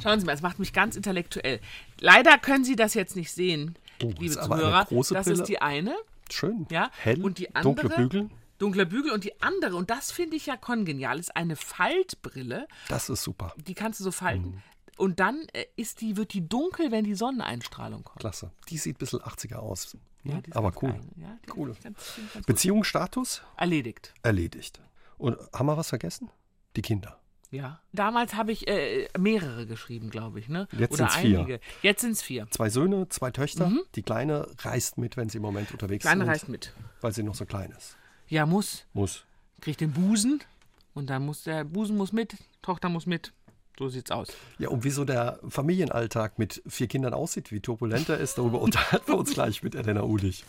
[0.02, 1.60] Schauen Sie mal, es macht mich ganz intellektuell.
[2.00, 4.86] Leider können Sie das jetzt nicht sehen, Oh, liebe Zuhörer.
[5.10, 5.94] das ist die eine.
[6.30, 6.66] Schön.
[6.70, 7.22] Ja, Hell.
[7.24, 8.30] und die andere, Dunkle Bügel.
[8.58, 12.66] Dunkler Bügel und die andere, und das finde ich ja kongenial, ist eine Faltbrille.
[12.88, 13.52] Das ist super.
[13.56, 14.50] Die kannst du so falten.
[14.52, 14.62] Mhm.
[14.98, 18.20] Und dann äh, ist die, wird die dunkel, wenn die Sonneneinstrahlung kommt.
[18.20, 18.52] Klasse.
[18.68, 19.96] Die sieht ein bisschen 80er aus.
[20.22, 20.42] Ja, ne?
[20.46, 20.94] ist aber cool.
[21.16, 21.74] Ja, Cool.
[22.46, 23.42] Beziehungsstatus?
[23.56, 24.14] Erledigt.
[24.22, 24.80] Erledigt.
[25.18, 26.30] Und haben wir was vergessen?
[26.76, 27.18] Die Kinder.
[27.52, 27.80] Ja.
[27.92, 30.48] Damals habe ich äh, mehrere geschrieben, glaube ich.
[30.48, 30.66] Ne?
[30.72, 31.38] Jetzt Oder sind's vier.
[31.38, 31.60] einige.
[31.82, 32.46] Jetzt sind es vier.
[32.50, 33.70] Zwei Söhne, zwei Töchter.
[33.94, 36.08] Die Kleine reist mit, wenn sie im Moment unterwegs Mhm.
[36.08, 36.30] Kleine sind.
[36.30, 36.72] reist mit.
[37.02, 37.96] Weil sie noch so klein ist.
[38.28, 38.86] Ja, muss.
[38.94, 39.24] Muss.
[39.60, 40.40] Kriegt den Busen.
[40.94, 43.32] Und dann muss der Busen muss mit, Tochter muss mit.
[43.78, 44.28] So sieht's aus.
[44.58, 49.08] Ja, und wieso der Familienalltag mit vier Kindern aussieht, wie turbulent er ist, darüber unterhalten
[49.08, 50.44] wir uns gleich mit Elena Ulich.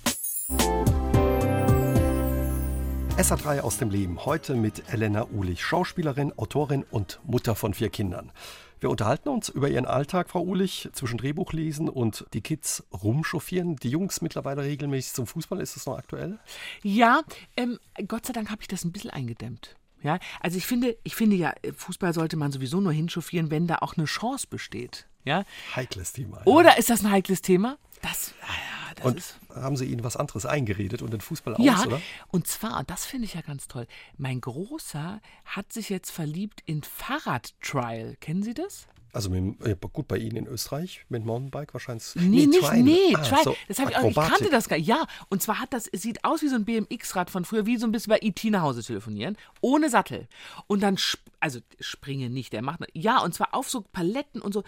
[3.17, 4.25] SA3 aus dem Leben.
[4.25, 8.31] Heute mit Elena Ulich, Schauspielerin, Autorin und Mutter von vier Kindern.
[8.79, 13.75] Wir unterhalten uns über ihren Alltag, Frau Ulich, zwischen Drehbuch lesen und die Kids rumchauffieren.
[13.75, 15.61] Die Jungs mittlerweile regelmäßig zum Fußball.
[15.61, 16.39] Ist das noch aktuell?
[16.81, 17.21] Ja,
[17.55, 19.75] ähm, Gott sei Dank habe ich das ein bisschen eingedämmt.
[20.01, 23.77] Ja, also ich finde, ich finde ja, Fußball sollte man sowieso nur hinchauffieren, wenn da
[23.81, 25.07] auch eine Chance besteht.
[25.23, 25.43] Ja?
[25.75, 26.39] Heikles Thema.
[26.39, 26.45] ja.
[26.45, 27.77] Oder ist das ein heikles Thema?
[28.01, 29.39] Das, ja, ja, das Und ist.
[29.55, 32.01] haben Sie ihnen was anderes eingeredet und den Fußball Ja, aus, oder?
[32.29, 36.61] und zwar, und das finde ich ja ganz toll, mein Großer hat sich jetzt verliebt
[36.65, 38.15] in Fahrradtrial.
[38.19, 38.87] Kennen Sie das?
[39.11, 42.03] Also mit, ja, gut bei Ihnen in Österreich mit Mountainbike wahrscheinlich.
[42.15, 42.81] Nee, nicht, Trial.
[42.81, 43.43] nee, Ah, Trial.
[43.43, 44.87] so das habe ich auch, ich kannte das gar nicht.
[44.87, 47.77] Ja, und zwar hat das, es sieht aus wie so ein BMX-Rad von früher, wie
[47.77, 50.27] so ein bisschen bei IT nach Hause telefonieren, ohne Sattel.
[50.65, 50.97] Und dann,
[51.39, 54.63] also springen nicht, der macht, ja, und zwar auf so Paletten und so.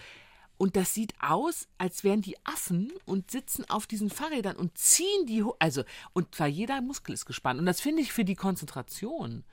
[0.58, 5.26] Und das sieht aus, als wären die Affen und sitzen auf diesen Fahrrädern und ziehen
[5.26, 5.44] die.
[5.58, 7.60] Also, und zwar jeder Muskel ist gespannt.
[7.60, 9.44] Und das finde ich für die Konzentration,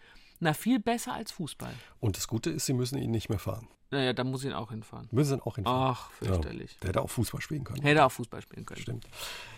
[0.44, 1.74] na, viel besser als Fußball.
[2.00, 3.68] Und das Gute ist, Sie müssen ihn nicht mehr fahren.
[3.92, 5.08] Naja, da muss ich ihn auch hinfahren.
[5.12, 5.92] Müssen Sie ihn auch hinfahren.
[5.96, 6.72] Ach, fürchterlich.
[6.72, 7.84] Ja, der hätte auch Fußball spielen können.
[7.84, 8.82] Hätte auch Fußball spielen können.
[8.82, 9.08] Stimmt.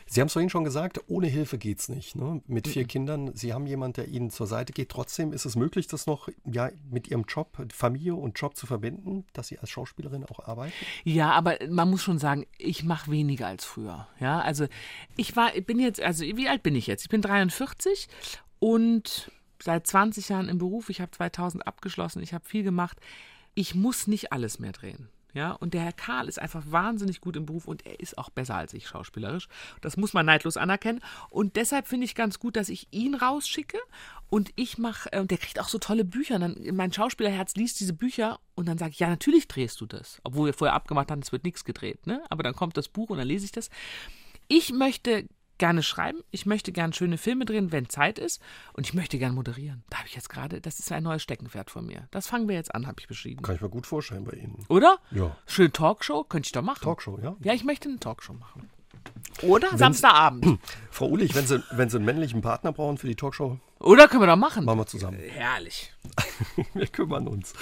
[0.07, 2.17] Sie haben es vorhin schon gesagt, ohne Hilfe geht es nicht.
[2.17, 2.41] Ne?
[2.45, 2.71] Mit Mhm.
[2.71, 4.89] vier Kindern, Sie haben jemanden, der Ihnen zur Seite geht.
[4.89, 9.25] Trotzdem ist es möglich, das noch ja, mit Ihrem Job, Familie und Job zu verbinden,
[9.31, 10.73] dass Sie als Schauspielerin auch arbeiten?
[11.05, 14.05] Ja, aber man muss schon sagen, ich mache weniger als früher.
[14.19, 14.67] Ja, also
[15.15, 17.03] ich war, ich bin jetzt, also wie alt bin ich jetzt?
[17.03, 18.09] Ich bin 43
[18.59, 19.31] und
[19.65, 20.89] seit 20 Jahren im Beruf.
[20.89, 22.21] Ich habe 2000 abgeschlossen.
[22.21, 22.97] Ich habe viel gemacht.
[23.55, 25.09] Ich muss nicht alles mehr drehen.
[25.33, 28.29] Ja, und der Herr Karl ist einfach wahnsinnig gut im Beruf und er ist auch
[28.29, 29.49] besser als ich schauspielerisch.
[29.81, 31.01] Das muss man neidlos anerkennen.
[31.29, 33.77] Und deshalb finde ich ganz gut, dass ich ihn rausschicke
[34.29, 36.35] und ich mache, äh, der kriegt auch so tolle Bücher.
[36.35, 39.85] Und dann, mein Schauspielerherz liest diese Bücher und dann sage ich, ja, natürlich drehst du
[39.85, 40.21] das.
[40.23, 42.07] Obwohl wir vorher abgemacht haben, es wird nichts gedreht.
[42.07, 42.23] Ne?
[42.29, 43.69] Aber dann kommt das Buch und dann lese ich das.
[44.47, 48.41] Ich möchte gerne schreiben, ich möchte gerne schöne Filme drehen, wenn Zeit ist.
[48.73, 49.83] Und ich möchte gerne moderieren.
[49.89, 52.07] Da habe ich jetzt gerade, das ist ein neues Steckenpferd von mir.
[52.11, 53.41] Das fangen wir jetzt an, habe ich beschrieben.
[53.41, 54.65] Kann ich mir gut vorstellen bei Ihnen.
[54.67, 54.97] Oder?
[55.11, 55.35] Ja.
[55.45, 56.83] Schöne Talkshow, könnte ich doch machen.
[56.83, 57.35] Talkshow, ja.
[57.41, 58.69] Ja, ich möchte eine Talkshow machen.
[59.41, 60.59] Oder Samstagabend.
[60.91, 64.23] Frau Ulich, wenn Sie, wenn Sie einen männlichen Partner brauchen für die Talkshow, Oder können
[64.23, 64.65] wir doch machen.
[64.65, 65.19] machen wir zusammen.
[65.19, 65.93] Herrlich.
[66.73, 67.53] Wir kümmern uns.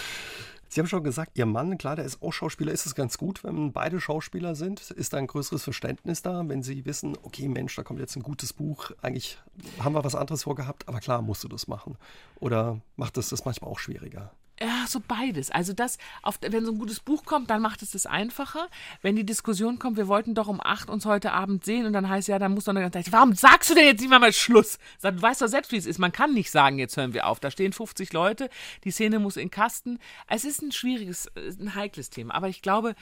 [0.74, 2.72] Sie haben schon gesagt, Ihr Mann, klar, der ist auch Schauspieler.
[2.72, 4.90] Ist es ganz gut, wenn beide Schauspieler sind?
[4.90, 8.24] Ist da ein größeres Verständnis da, wenn Sie wissen, okay, Mensch, da kommt jetzt ein
[8.24, 8.90] gutes Buch.
[9.04, 9.38] Eigentlich
[9.78, 11.96] haben wir was anderes vorgehabt, aber klar, musst du das machen.
[12.40, 14.32] Oder macht es das manchmal auch schwieriger?
[14.62, 15.50] Ja, so beides.
[15.50, 18.70] Also das, auf, wenn so ein gutes Buch kommt, dann macht es das einfacher.
[19.02, 22.08] Wenn die Diskussion kommt, wir wollten doch um acht uns heute Abend sehen und dann
[22.08, 24.20] heißt ja, dann muss doch eine ganze Zeit, warum sagst du denn jetzt nicht mal
[24.20, 24.78] mal Schluss?
[25.02, 25.98] Du weißt doch selbst, wie es ist.
[25.98, 27.40] Man kann nicht sagen, jetzt hören wir auf.
[27.40, 28.50] Da stehen 50 Leute,
[28.84, 29.98] die Szene muss in Kasten.
[30.28, 32.36] Es ist ein schwieriges, äh, ein heikles Thema.
[32.36, 32.94] Aber ich glaube,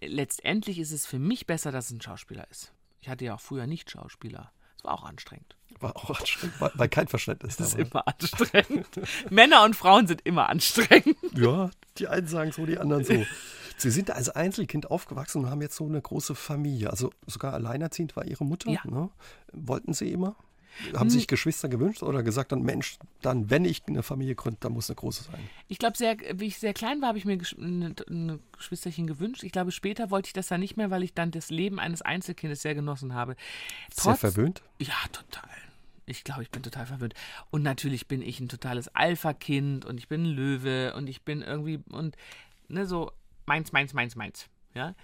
[0.00, 2.72] letztendlich ist es für mich besser, dass es ein Schauspieler ist.
[3.00, 4.52] Ich hatte ja auch früher nicht Schauspieler.
[4.86, 5.56] War auch anstrengend.
[5.80, 8.04] War auch anstrengend, weil, weil kein Verständnis da Das ist war.
[8.06, 8.88] immer anstrengend.
[9.30, 11.16] Männer und Frauen sind immer anstrengend.
[11.34, 13.24] Ja, die einen sagen so, die anderen so.
[13.76, 16.88] Sie sind als Einzelkind aufgewachsen und haben jetzt so eine große Familie.
[16.90, 18.70] Also sogar alleinerziehend war Ihre Mutter.
[18.70, 18.80] Ja.
[18.84, 19.10] Ne?
[19.52, 20.34] Wollten Sie immer?
[20.94, 24.72] Haben sich Geschwister gewünscht oder gesagt dann, Mensch, dann, wenn ich eine Familie gründe, dann
[24.72, 25.48] muss eine große sein?
[25.68, 27.96] Ich glaube, sehr, wie ich sehr klein war, habe ich mir ein
[28.52, 29.42] Geschwisterchen gewünscht.
[29.42, 32.02] Ich glaube, später wollte ich das dann nicht mehr, weil ich dann das Leben eines
[32.02, 33.36] Einzelkindes sehr genossen habe.
[33.92, 34.62] Sehr Trotz- verwöhnt?
[34.78, 35.48] Ja, total.
[36.06, 37.14] Ich glaube, ich bin total verwöhnt.
[37.50, 41.42] Und natürlich bin ich ein totales Alpha-Kind und ich bin ein Löwe und ich bin
[41.42, 42.16] irgendwie und
[42.68, 43.10] ne, so
[43.44, 44.46] meins, meins, meins, meins.
[44.74, 44.94] Ja.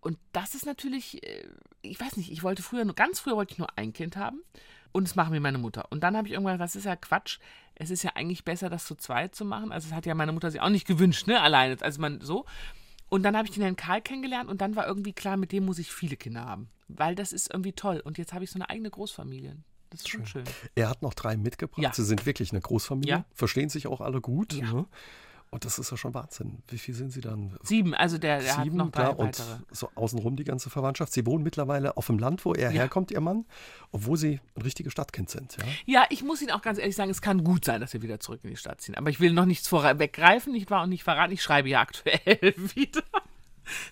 [0.00, 1.44] Und das ist natürlich, äh,
[1.82, 4.42] ich weiß nicht, ich wollte früher, nur ganz früher wollte ich nur ein Kind haben
[4.92, 5.86] und das machen mir meine Mutter.
[5.90, 7.38] Und dann habe ich irgendwann, das ist ja Quatsch.
[7.74, 9.72] Es ist ja eigentlich besser, das zu zweit zu machen.
[9.72, 11.76] Also, es hat ja meine Mutter sich auch nicht gewünscht, ne, alleine.
[11.80, 12.46] Also, man so.
[13.08, 15.64] Und dann habe ich den Herrn Karl kennengelernt und dann war irgendwie klar, mit dem
[15.64, 16.68] muss ich viele Kinder haben.
[16.88, 18.00] Weil das ist irgendwie toll.
[18.04, 19.56] Und jetzt habe ich so eine eigene Großfamilie.
[19.90, 20.44] Das ist schon schön.
[20.74, 21.82] Er hat noch drei mitgebracht.
[21.82, 21.92] Ja.
[21.94, 23.10] Sie sind wirklich eine Großfamilie.
[23.10, 23.24] Ja.
[23.32, 24.52] Verstehen sich auch alle gut.
[24.52, 24.72] Ja.
[24.72, 24.86] Ne?
[25.50, 26.62] Und das ist ja schon Wahnsinn.
[26.68, 27.56] Wie viel sind Sie dann?
[27.62, 29.08] Sieben, also der, der hat Sieben, noch drei.
[29.08, 29.56] Und weitere.
[29.70, 31.12] so außenrum die ganze Verwandtschaft.
[31.12, 32.80] Sie wohnen mittlerweile auf dem Land, wo er Ja.
[32.82, 33.46] herkommt, Ihr Mann,
[33.90, 35.56] obwohl Sie ein richtiges Stadtkind sind.
[35.56, 35.64] Ja?
[35.86, 38.20] Ja, ich muss Ihnen auch ganz ehrlich sagen, es kann gut sein, dass wir wieder
[38.20, 38.94] zurück in die Stadt ziehen.
[38.94, 40.82] Aber ich will noch nichts vorweggreifen, nicht wahr?
[40.82, 41.32] Und nicht verraten.
[41.32, 43.02] Ich schreibe ja aktuell wieder.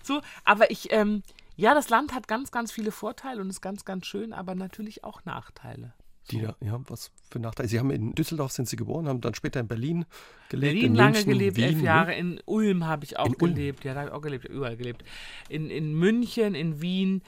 [0.03, 1.23] So, aber ich, ähm,
[1.55, 5.03] ja, das Land hat ganz, ganz viele Vorteile und ist ganz, ganz schön, aber natürlich
[5.03, 5.93] auch Nachteile.
[6.31, 7.69] Die, da- ja, was für Nachteile.
[7.69, 10.05] Sie haben in Düsseldorf sind Sie geboren, haben dann später in Berlin
[10.49, 10.73] gelebt.
[10.73, 11.83] Berlin in lange München, gelebt, Wien, elf ne?
[11.83, 12.15] Jahre.
[12.15, 13.55] In Ulm habe ich auch In Ulm?
[13.55, 13.83] gelebt.
[13.85, 15.03] Ja, da habe ich auch gelebt, überall gelebt.
[15.49, 17.21] In, in München, in Wien,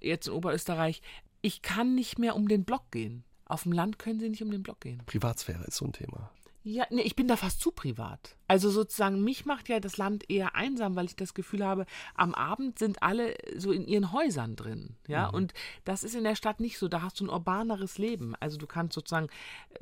[0.00, 1.00] jetzt in Oberösterreich.
[1.42, 3.24] Ich kann nicht mehr um den Block gehen.
[3.46, 5.02] Auf dem Land können Sie nicht um den Block gehen.
[5.06, 6.30] Privatsphäre ist so ein Thema.
[6.62, 8.36] Ja, nee, ich bin da fast zu privat.
[8.46, 12.34] Also sozusagen, mich macht ja das Land eher einsam, weil ich das Gefühl habe, am
[12.34, 14.96] Abend sind alle so in ihren Häusern drin.
[15.08, 16.88] Ja, und das ist in der Stadt nicht so.
[16.88, 18.34] Da hast du ein urbaneres Leben.
[18.40, 19.28] Also du kannst sozusagen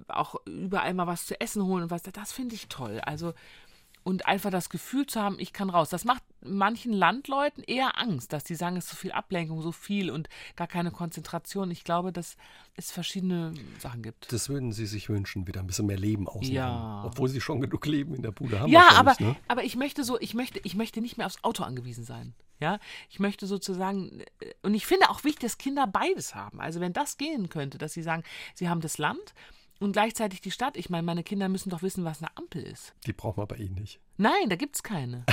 [0.06, 2.02] auch überall mal was zu essen holen und was.
[2.02, 3.00] Das finde ich toll.
[3.00, 3.34] Also
[4.08, 5.90] und einfach das Gefühl zu haben, ich kann raus.
[5.90, 9.70] Das macht manchen Landleuten eher Angst, dass die sagen, es ist so viel Ablenkung, so
[9.70, 11.70] viel und gar keine Konzentration.
[11.70, 12.38] Ich glaube, dass
[12.74, 14.32] es verschiedene Sachen gibt.
[14.32, 16.54] Das würden Sie sich wünschen, wieder ein bisschen mehr Leben ausmachen.
[16.54, 17.02] Ja.
[17.04, 18.72] Obwohl Sie schon genug Leben in der Bude haben.
[18.72, 19.36] Ja, aber, Ne?
[19.46, 22.34] aber ich möchte so, ich möchte, ich möchte nicht mehr aufs Auto angewiesen sein.
[22.60, 22.78] Ja,
[23.10, 26.62] ich möchte sozusagen, äh, und ich finde auch wichtig, dass Kinder beides haben.
[26.62, 28.22] Also wenn das gehen könnte, dass sie sagen,
[28.54, 29.34] sie haben das Land
[29.78, 30.76] und gleichzeitig die Stadt.
[30.76, 32.94] Ich meine, meine Kinder müssen doch wissen, was eine Ampel ist.
[33.06, 34.00] Die braucht man bei Ihnen nicht.
[34.16, 35.24] Nein, da gibt's keine.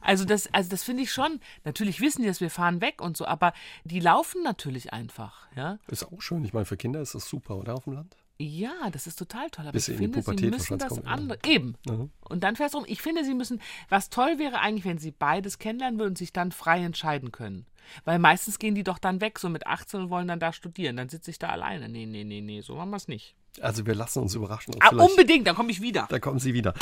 [0.00, 1.40] Also das, also das finde ich schon.
[1.64, 5.78] Natürlich wissen die, dass wir fahren weg und so, aber die laufen natürlich einfach, ja.
[5.88, 6.44] Ist auch schön.
[6.44, 8.16] Ich meine, für Kinder ist das super, oder auf dem Land?
[8.38, 9.64] Ja, das ist total toll.
[9.64, 11.38] Aber Bis sie ich finde, sie müssen das kommen, andere.
[11.46, 11.76] Eben.
[11.86, 12.10] Mhm.
[12.28, 12.84] Und dann fährst du um.
[12.86, 13.60] Ich finde, sie müssen.
[13.88, 17.66] Was toll wäre eigentlich, wenn sie beides kennenlernen würden und sich dann frei entscheiden können.
[18.04, 20.96] Weil meistens gehen die doch dann weg, so mit 18 und wollen dann da studieren.
[20.96, 21.88] Dann sitze ich da alleine.
[21.88, 23.36] Nee, nee, nee, nee, so machen wir es nicht.
[23.60, 24.74] Also wir lassen uns überraschen.
[24.80, 26.06] Ah, unbedingt, dann komme ich wieder.
[26.08, 26.74] Da kommen Sie wieder.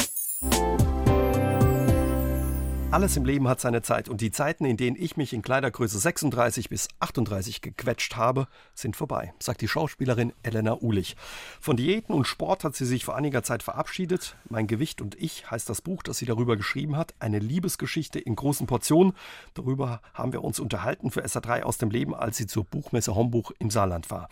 [2.92, 5.98] Alles im Leben hat seine Zeit und die Zeiten, in denen ich mich in Kleidergröße
[5.98, 11.16] 36 bis 38 gequetscht habe, sind vorbei, sagt die Schauspielerin Elena Uhlich.
[11.58, 14.36] Von Diäten und Sport hat sie sich vor einiger Zeit verabschiedet.
[14.50, 17.14] Mein Gewicht und ich heißt das Buch, das sie darüber geschrieben hat.
[17.18, 19.14] Eine Liebesgeschichte in großen Portionen.
[19.54, 23.52] Darüber haben wir uns unterhalten für SA3 aus dem Leben, als sie zur Buchmesse Hombuch
[23.58, 24.28] im Saarland war.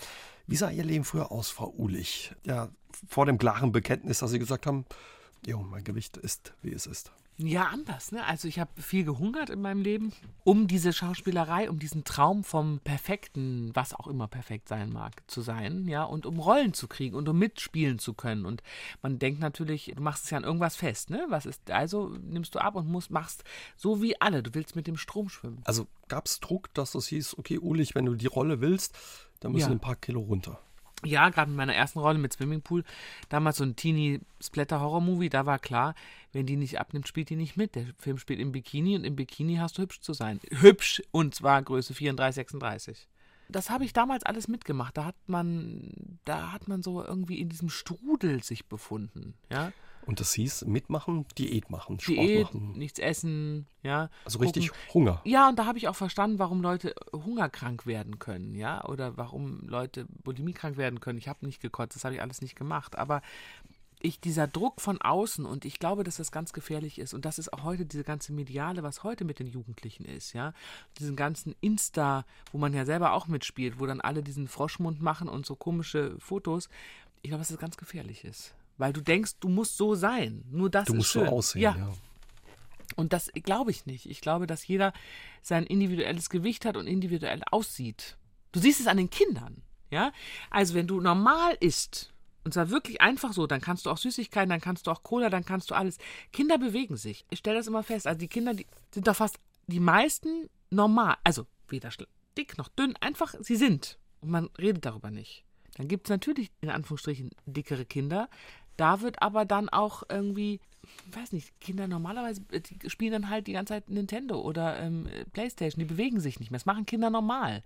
[0.51, 2.35] Wie sah Ihr Leben früher aus, Frau Uhlich?
[2.43, 2.71] Ja,
[3.07, 4.85] vor dem klaren Bekenntnis, dass Sie gesagt haben,
[5.47, 7.13] jo, mein Gewicht ist, wie es ist.
[7.43, 8.25] Ja, anders, ne?
[8.27, 10.13] Also ich habe viel gehungert in meinem Leben,
[10.45, 15.41] um diese Schauspielerei, um diesen Traum vom perfekten, was auch immer perfekt sein mag, zu
[15.41, 18.45] sein, ja, und um Rollen zu kriegen und um mitspielen zu können.
[18.45, 18.63] Und
[19.03, 21.25] man denkt natürlich, du machst es ja an irgendwas fest, ne?
[21.29, 23.45] Was ist, also nimmst du ab und musst, machst
[23.77, 25.63] so wie alle, du willst mit dem Strom schwimmen.
[25.65, 28.99] Also gab es Druck, dass das hieß, okay, Uhlich, wenn du die Rolle willst,
[29.41, 29.73] dann müssen Ja.
[29.73, 30.61] ein paar Kilo runter.
[31.05, 32.85] Ja, gerade in meiner ersten Rolle mit Swimmingpool,
[33.29, 35.95] damals so ein Teenie-Splatter-Horror-Movie, da war klar,
[36.33, 37.75] wenn die nicht abnimmt, spielt die nicht mit.
[37.75, 40.41] Der Film spielt im Bikini und im Bikini hast du hübsch zu sein.
[40.51, 43.09] Hübsch und zwar Größe 34, 36.
[43.49, 44.97] Das habe ich damals alles mitgemacht.
[44.97, 49.73] Da hat man, da hat man so irgendwie in diesem Strudel sich befunden, ja.
[50.11, 52.73] Und das hieß mitmachen, Diät machen, Sport Diät, machen.
[52.73, 54.11] nichts essen, ja.
[54.25, 54.61] Also gucken.
[54.61, 55.21] richtig Hunger.
[55.23, 59.61] Ja, und da habe ich auch verstanden, warum Leute hungerkrank werden können, ja, oder warum
[59.69, 61.17] Leute bulimiekrank werden können.
[61.17, 63.23] Ich habe nicht gekotzt, das habe ich alles nicht gemacht, aber
[64.01, 67.39] ich dieser Druck von außen und ich glaube, dass das ganz gefährlich ist und das
[67.39, 70.55] ist auch heute diese ganze mediale, was heute mit den Jugendlichen ist, ja,
[70.99, 75.29] diesen ganzen Insta, wo man ja selber auch mitspielt, wo dann alle diesen Froschmund machen
[75.29, 76.69] und so komische Fotos.
[77.23, 80.71] Ich glaube, dass das ganz gefährlich ist, weil du denkst, du musst so sein, nur
[80.71, 81.27] das Du ist musst schön.
[81.27, 81.77] so aussehen, ja.
[81.77, 81.93] ja.
[82.97, 84.07] Und das glaube ich nicht.
[84.07, 84.93] Ich glaube, dass jeder
[85.43, 88.17] sein individuelles Gewicht hat und individuell aussieht.
[88.53, 90.13] Du siehst es an den Kindern, ja?
[90.51, 92.13] Also wenn du normal isst,
[92.43, 95.29] und zwar wirklich einfach so, dann kannst du auch Süßigkeiten, dann kannst du auch Cola,
[95.31, 95.99] dann kannst du alles.
[96.33, 97.25] Kinder bewegen sich.
[97.31, 98.07] Ich stelle das immer fest.
[98.07, 101.17] Also die Kinder, die sind doch fast die meisten normal.
[101.23, 101.91] Also weder
[102.37, 103.99] dick noch dünn, einfach sie sind.
[104.21, 105.45] Und man redet darüber nicht.
[105.77, 108.29] Dann gibt es natürlich in Anführungsstrichen dickere Kinder.
[108.77, 110.61] Da wird aber dann auch irgendwie,
[111.13, 115.81] weiß nicht, Kinder normalerweise die spielen dann halt die ganze Zeit Nintendo oder ähm, Playstation.
[115.81, 116.59] Die bewegen sich nicht mehr.
[116.59, 117.63] Das machen Kinder normal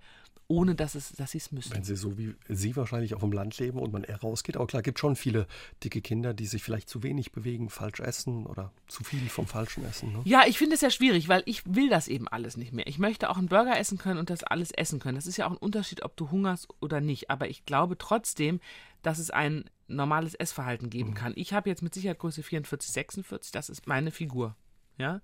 [0.48, 1.72] ohne dass, es, dass sie es müssen.
[1.72, 4.56] Wenn sie so wie Sie wahrscheinlich auf dem Land leben und man eher rausgeht.
[4.56, 5.46] Aber klar, gibt schon viele
[5.82, 9.84] dicke Kinder, die sich vielleicht zu wenig bewegen, falsch essen oder zu viel vom falschen
[9.84, 10.12] Essen.
[10.12, 10.20] Ne?
[10.24, 12.86] Ja, ich finde es ja schwierig, weil ich will das eben alles nicht mehr.
[12.86, 15.16] Ich möchte auch einen Burger essen können und das alles essen können.
[15.16, 17.30] Das ist ja auch ein Unterschied, ob du hungerst oder nicht.
[17.30, 18.60] Aber ich glaube trotzdem,
[19.02, 21.14] dass es ein normales Essverhalten geben mhm.
[21.14, 21.32] kann.
[21.36, 24.56] Ich habe jetzt mit Sicherheit Größe 44, 46, das ist meine Figur.
[24.96, 25.20] Ja,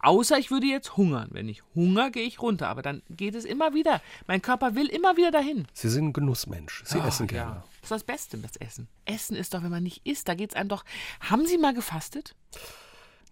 [0.00, 1.28] Außer ich würde jetzt hungern.
[1.32, 2.68] Wenn ich hunger, gehe ich runter.
[2.68, 4.00] Aber dann geht es immer wieder.
[4.26, 5.66] Mein Körper will immer wieder dahin.
[5.72, 6.82] Sie sind ein Genussmensch.
[6.84, 7.56] Sie oh, essen gerne.
[7.56, 7.64] Ja.
[7.80, 8.88] Das ist das Beste, das Essen.
[9.04, 10.84] Essen ist doch, wenn man nicht isst, da geht es einem doch.
[11.20, 12.36] Haben Sie mal gefastet?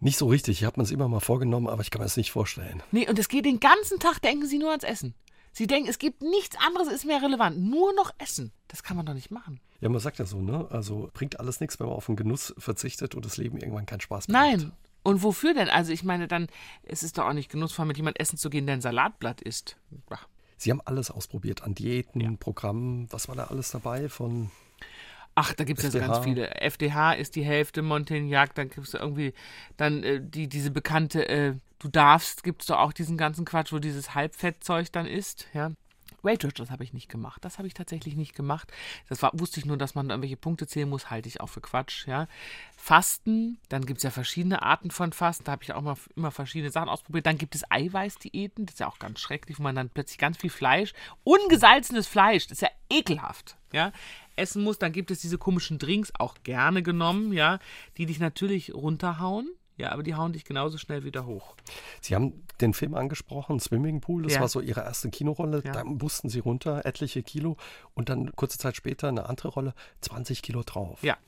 [0.00, 0.60] Nicht so richtig.
[0.60, 2.82] Ich habe mir es immer mal vorgenommen, aber ich kann mir das nicht vorstellen.
[2.90, 5.14] Nee, und es geht den ganzen Tag, denken Sie nur ans Essen.
[5.52, 7.58] Sie denken, es gibt nichts anderes, ist mehr relevant.
[7.58, 8.52] Nur noch Essen.
[8.68, 9.60] Das kann man doch nicht machen.
[9.80, 10.66] Ja, man sagt ja so, ne?
[10.70, 14.00] Also bringt alles nichts, wenn man auf den Genuss verzichtet und das Leben irgendwann keinen
[14.00, 14.72] Spaß mehr Nein,
[15.06, 15.68] und wofür denn?
[15.68, 16.48] Also ich meine, dann
[16.82, 19.76] ist es doch auch nicht genussvoll, mit jemandem essen zu gehen, der ein Salatblatt isst.
[20.10, 20.26] Ach.
[20.56, 22.30] Sie haben alles ausprobiert an Diäten, ja.
[22.40, 23.06] Programmen.
[23.10, 24.50] Was war da alles dabei von
[25.36, 26.60] Ach, da gibt es ja so ganz viele.
[26.60, 29.32] FDH ist die Hälfte, Montaignac, dann gibt es irgendwie
[29.76, 33.72] dann äh, die, diese bekannte, äh, du darfst, gibt es doch auch diesen ganzen Quatsch,
[33.72, 35.70] wo dieses Halbfettzeug dann ist, ja.
[36.26, 37.42] Weight Watchers habe ich nicht gemacht.
[37.44, 38.70] Das habe ich tatsächlich nicht gemacht.
[39.08, 41.62] Das war, wusste ich nur, dass man irgendwelche Punkte zählen muss, halte ich auch für
[41.62, 42.06] Quatsch.
[42.06, 42.28] Ja.
[42.76, 45.44] Fasten, dann gibt es ja verschiedene Arten von Fasten.
[45.44, 47.24] Da habe ich auch mal immer verschiedene Sachen ausprobiert.
[47.24, 50.36] Dann gibt es Eiweißdiäten, das ist ja auch ganz schrecklich, wo man dann plötzlich ganz
[50.36, 50.92] viel Fleisch,
[51.24, 53.56] ungesalzenes Fleisch, das ist ja ekelhaft.
[53.72, 53.92] Ja
[54.36, 57.58] essen muss, dann gibt es diese komischen Drinks, auch gerne genommen, ja,
[57.96, 61.54] die dich natürlich runterhauen, ja, aber die hauen dich genauso schnell wieder hoch.
[62.00, 64.40] Sie haben den Film angesprochen, Swimmingpool, das ja.
[64.40, 65.62] war so Ihre erste Kinorolle.
[65.64, 65.72] Ja.
[65.72, 67.56] Da mussten Sie runter, etliche Kilo.
[67.94, 71.02] Und dann kurze Zeit später eine andere Rolle, 20 Kilo drauf.
[71.02, 71.18] Ja.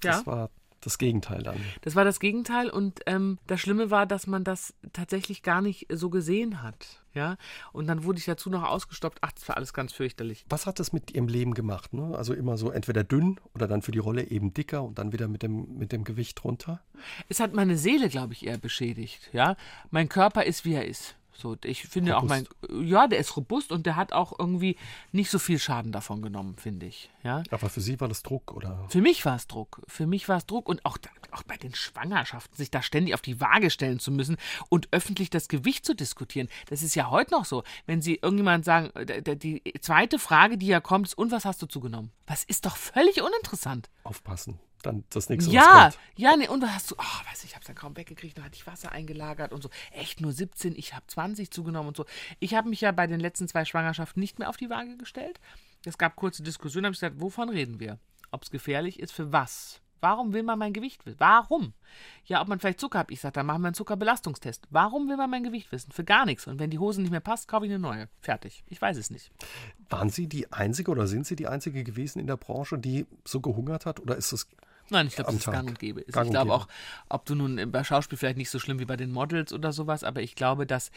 [0.00, 0.26] Das ja.
[0.26, 0.50] war
[0.86, 1.56] das Gegenteil dann.
[1.82, 5.86] Das war das Gegenteil und ähm, das Schlimme war, dass man das tatsächlich gar nicht
[5.90, 7.00] so gesehen hat.
[7.14, 7.36] Ja,
[7.72, 9.18] und dann wurde ich dazu noch ausgestoppt.
[9.20, 10.44] Ach, das war alles ganz fürchterlich.
[10.48, 11.92] Was hat das mit Ihrem Leben gemacht?
[11.92, 12.12] Ne?
[12.16, 15.28] Also immer so entweder dünn oder dann für die Rolle eben dicker und dann wieder
[15.28, 16.80] mit dem, mit dem Gewicht runter?
[17.28, 19.30] Es hat meine Seele, glaube ich, eher beschädigt.
[19.32, 19.56] Ja,
[19.92, 21.14] mein Körper ist, wie er ist.
[21.36, 22.24] So, ich finde robust.
[22.24, 22.28] auch
[22.70, 24.76] mein, ja, der ist robust und der hat auch irgendwie
[25.12, 27.10] nicht so viel Schaden davon genommen, finde ich.
[27.22, 27.42] Ja.
[27.50, 28.86] Aber für Sie war das Druck, oder?
[28.88, 29.82] Für mich war es Druck.
[29.88, 30.98] Für mich war es Druck und auch,
[31.32, 34.36] auch bei den Schwangerschaften, sich da ständig auf die Waage stellen zu müssen
[34.68, 36.48] und öffentlich das Gewicht zu diskutieren.
[36.68, 37.64] Das ist ja heute noch so.
[37.86, 41.60] Wenn Sie irgendjemand sagen, äh, die zweite Frage, die ja kommt, ist, und was hast
[41.62, 42.12] du zugenommen?
[42.26, 43.90] Das ist doch völlig uninteressant.
[44.04, 47.54] Aufpassen dann das nächste Ja, ja, nee, und da hast du, oh, weiß ich, ich
[47.54, 49.70] habe es ja kaum weggekriegt, da hatte ich Wasser eingelagert und so.
[49.92, 52.04] Echt nur 17, ich habe 20 zugenommen und so.
[52.40, 55.40] Ich habe mich ja bei den letzten zwei Schwangerschaften nicht mehr auf die Waage gestellt.
[55.84, 57.98] Es gab kurze Diskussionen, habe ich gesagt, wovon reden wir?
[58.30, 59.80] Ob es gefährlich ist, für was?
[60.04, 61.18] Warum will man mein Gewicht wissen?
[61.18, 61.72] Warum?
[62.26, 63.10] Ja, ob man vielleicht Zucker hat.
[63.10, 64.66] Ich sage, dann machen wir einen Zuckerbelastungstest.
[64.68, 65.92] Warum will man mein Gewicht wissen?
[65.92, 66.46] Für gar nichts.
[66.46, 68.10] Und wenn die Hose nicht mehr passt, kaufe ich eine neue.
[68.20, 68.64] Fertig.
[68.68, 69.32] Ich weiß es nicht.
[69.88, 73.40] Waren Sie die Einzige oder sind Sie die Einzige gewesen in der Branche, die so
[73.40, 73.98] gehungert hat?
[73.98, 74.46] Oder ist es
[74.90, 76.12] Nein, ich glaube, dass es gang und gäbe ist.
[76.12, 76.68] Gang ich glaube auch,
[77.08, 80.04] ob du nun bei Schauspiel vielleicht nicht so schlimm wie bei den Models oder sowas,
[80.04, 80.90] aber ich glaube, dass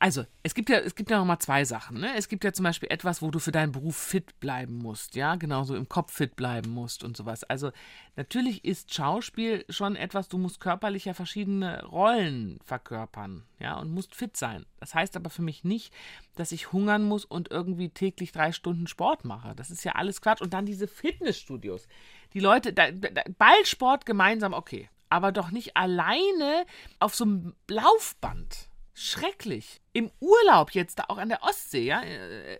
[0.00, 1.98] also, es gibt ja, es gibt ja noch mal zwei Sachen.
[1.98, 2.14] Ne?
[2.16, 5.34] Es gibt ja zum Beispiel etwas, wo du für deinen Beruf fit bleiben musst, ja,
[5.34, 7.42] genauso im Kopf fit bleiben musst und sowas.
[7.42, 7.72] Also,
[8.14, 14.14] natürlich ist Schauspiel schon etwas, du musst körperlich ja verschiedene Rollen verkörpern, ja, und musst
[14.14, 14.66] fit sein.
[14.78, 15.92] Das heißt aber für mich nicht,
[16.36, 19.54] dass ich hungern muss und irgendwie täglich drei Stunden Sport mache.
[19.56, 20.40] Das ist ja alles Quatsch.
[20.40, 21.88] Und dann diese Fitnessstudios.
[22.34, 24.88] Die Leute, da, da, Ballsport gemeinsam, okay.
[25.10, 26.66] Aber doch nicht alleine
[27.00, 28.68] auf so einem Laufband.
[28.98, 29.80] Schrecklich.
[29.92, 32.58] Im Urlaub jetzt da auch an der Ostsee, ja, äh,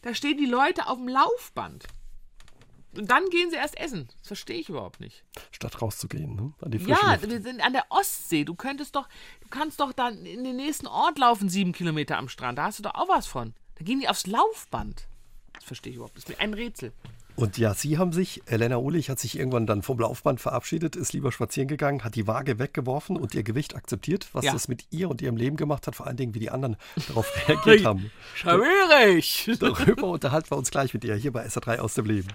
[0.00, 1.84] da stehen die Leute auf dem Laufband.
[2.96, 4.08] Und dann gehen sie erst essen.
[4.18, 5.22] Das verstehe ich überhaupt nicht.
[5.50, 6.54] Statt rauszugehen, ne?
[6.62, 7.28] An die ja, Luft.
[7.28, 8.44] wir sind an der Ostsee.
[8.44, 9.06] Du könntest doch,
[9.42, 12.56] du kannst doch dann in den nächsten Ort laufen, sieben Kilometer am Strand.
[12.56, 13.52] Da hast du doch auch was von.
[13.74, 15.06] Da gehen die aufs Laufband.
[15.52, 16.26] Das verstehe ich überhaupt nicht.
[16.26, 16.92] Das ist mir ein Rätsel.
[17.36, 21.12] Und ja, Sie haben sich, Elena Ulich hat sich irgendwann dann vom Laufband verabschiedet, ist
[21.12, 24.52] lieber spazieren gegangen, hat die Waage weggeworfen und ihr Gewicht akzeptiert, was ja.
[24.52, 26.76] das mit ihr und ihrem Leben gemacht hat, vor allen Dingen, wie die anderen
[27.08, 28.10] darauf reagiert haben.
[28.34, 29.50] Schwierig!
[29.60, 32.28] Darüber unterhalten wir uns gleich mit ihr hier bei SA3 aus dem Leben.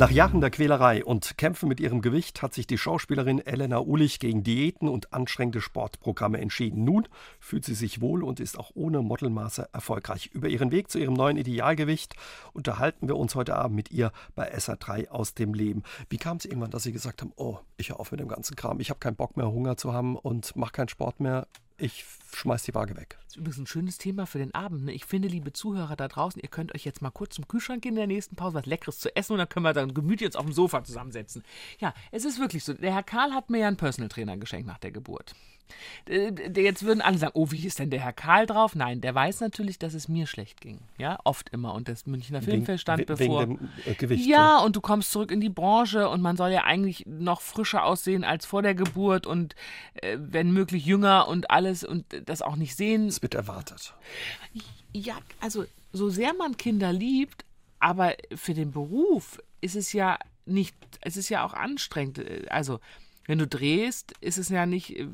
[0.00, 4.18] Nach Jahren der Quälerei und Kämpfen mit ihrem Gewicht hat sich die Schauspielerin Elena Ulich
[4.18, 6.84] gegen Diäten und anstrengende Sportprogramme entschieden.
[6.84, 7.06] Nun
[7.38, 10.30] fühlt sie sich wohl und ist auch ohne Modelmaße erfolgreich.
[10.32, 12.14] Über ihren Weg zu ihrem neuen Idealgewicht
[12.54, 15.82] unterhalten wir uns heute Abend mit ihr bei SA3 aus dem Leben.
[16.08, 18.56] Wie kam es irgendwann, dass Sie gesagt haben, oh, ich höre auf mit dem ganzen
[18.56, 21.46] Kram, ich habe keinen Bock mehr, Hunger zu haben und mache keinen Sport mehr,
[21.80, 23.16] Ich schmeiß die Waage weg.
[23.24, 24.84] Das ist übrigens ein schönes Thema für den Abend.
[24.84, 24.92] Ne?
[24.92, 27.92] Ich finde, liebe Zuhörer da draußen, ihr könnt euch jetzt mal kurz zum Kühlschrank gehen
[27.92, 30.36] in der nächsten Pause, was Leckeres zu essen und dann können wir dann gemütlich uns
[30.36, 31.42] auf dem Sofa zusammensetzen.
[31.78, 32.74] Ja, es ist wirklich so.
[32.74, 35.34] Der Herr Karl hat mir ja einen Personal Trainer geschenkt nach der Geburt.
[36.08, 38.74] Äh, Jetzt würden alle sagen, oh, wie ist denn der Herr Karl drauf?
[38.74, 40.78] Nein, der weiß natürlich, dass es mir schlecht ging.
[40.98, 41.74] Ja, oft immer.
[41.74, 43.42] Und das Münchner Filmfest stand bevor.
[43.42, 44.26] Wegen dem äh, Gewicht.
[44.26, 47.84] Ja, und du kommst zurück in die Branche und man soll ja eigentlich noch frischer
[47.84, 49.54] aussehen als vor der Geburt und
[49.94, 53.06] äh, wenn möglich jünger und alles und das auch nicht sehen.
[53.06, 53.94] Es wird erwartet.
[54.92, 57.44] Ja, also so sehr man Kinder liebt,
[57.78, 62.20] aber für den Beruf ist es ja nicht, es ist ja auch anstrengend.
[62.50, 62.80] Also
[63.30, 65.06] wenn du drehst, ist es ja nicht, äh,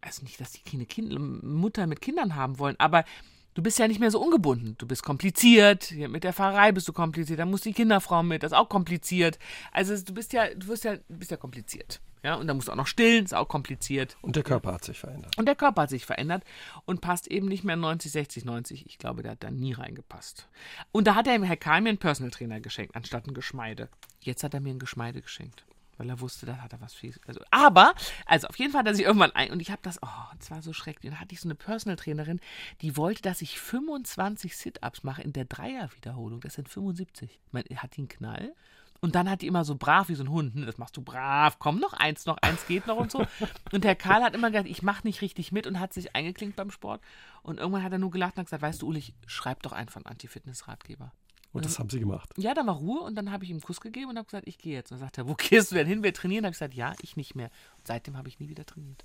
[0.00, 1.14] also nicht, dass die keine kind,
[1.44, 3.04] Mutter mit Kindern haben wollen, aber
[3.52, 4.76] du bist ja nicht mehr so ungebunden.
[4.78, 8.52] Du bist kompliziert, mit der Fahrerei bist du kompliziert, dann muss die Kinderfrau mit, das
[8.52, 9.38] ist auch kompliziert.
[9.72, 12.00] Also du bist ja, du wirst ja, bist ja kompliziert.
[12.22, 14.16] Ja, und dann musst du auch noch stillen, ist auch kompliziert.
[14.22, 15.36] Und der Körper hat sich verändert.
[15.36, 16.44] Und der Körper hat sich verändert
[16.86, 18.86] und passt eben nicht mehr 90, 60, 90.
[18.86, 20.48] Ich glaube, der hat da nie reingepasst.
[20.92, 23.90] Und da hat er Herr Karl mir einen Personal Trainer geschenkt, anstatt ein Geschmeide.
[24.20, 25.66] Jetzt hat er mir ein Geschmeide geschenkt
[25.98, 27.20] weil er wusste, da hat er was fies.
[27.26, 27.94] Also, aber,
[28.26, 30.50] also auf jeden Fall hat er sich irgendwann ein und ich habe das, oh, das
[30.50, 31.10] war so schrecklich.
[31.10, 32.40] Dann hatte ich so eine Personal Trainerin,
[32.80, 36.40] die wollte, dass ich 25 Sit-Ups mache in der Dreier-Wiederholung.
[36.40, 37.30] Das sind 75.
[37.30, 38.54] Ich meine, hat einen Knall?
[39.00, 40.66] Und dann hat die immer so brav wie so ein Hund, ne?
[40.66, 43.24] das machst du brav, komm noch eins, noch eins geht noch und so.
[43.70, 46.56] Und der Karl hat immer gesagt, ich mache nicht richtig mit und hat sich eingeklinkt
[46.56, 47.00] beim Sport.
[47.42, 49.96] Und irgendwann hat er nur gelacht und hat gesagt, weißt du, Ulich, schreib doch einfach
[49.96, 51.12] einen Anti-Fitness-Ratgeber.
[51.52, 52.30] Und das haben sie gemacht.
[52.36, 54.46] Ja, da war Ruhe und dann habe ich ihm einen Kuss gegeben und habe gesagt,
[54.46, 54.92] ich gehe jetzt.
[54.92, 56.02] Und dann sagt er, wo gehst du denn hin?
[56.02, 56.44] Wir trainieren.
[56.44, 57.50] habe ich gesagt, ja, ich nicht mehr.
[57.78, 59.04] Und seitdem habe ich nie wieder trainiert.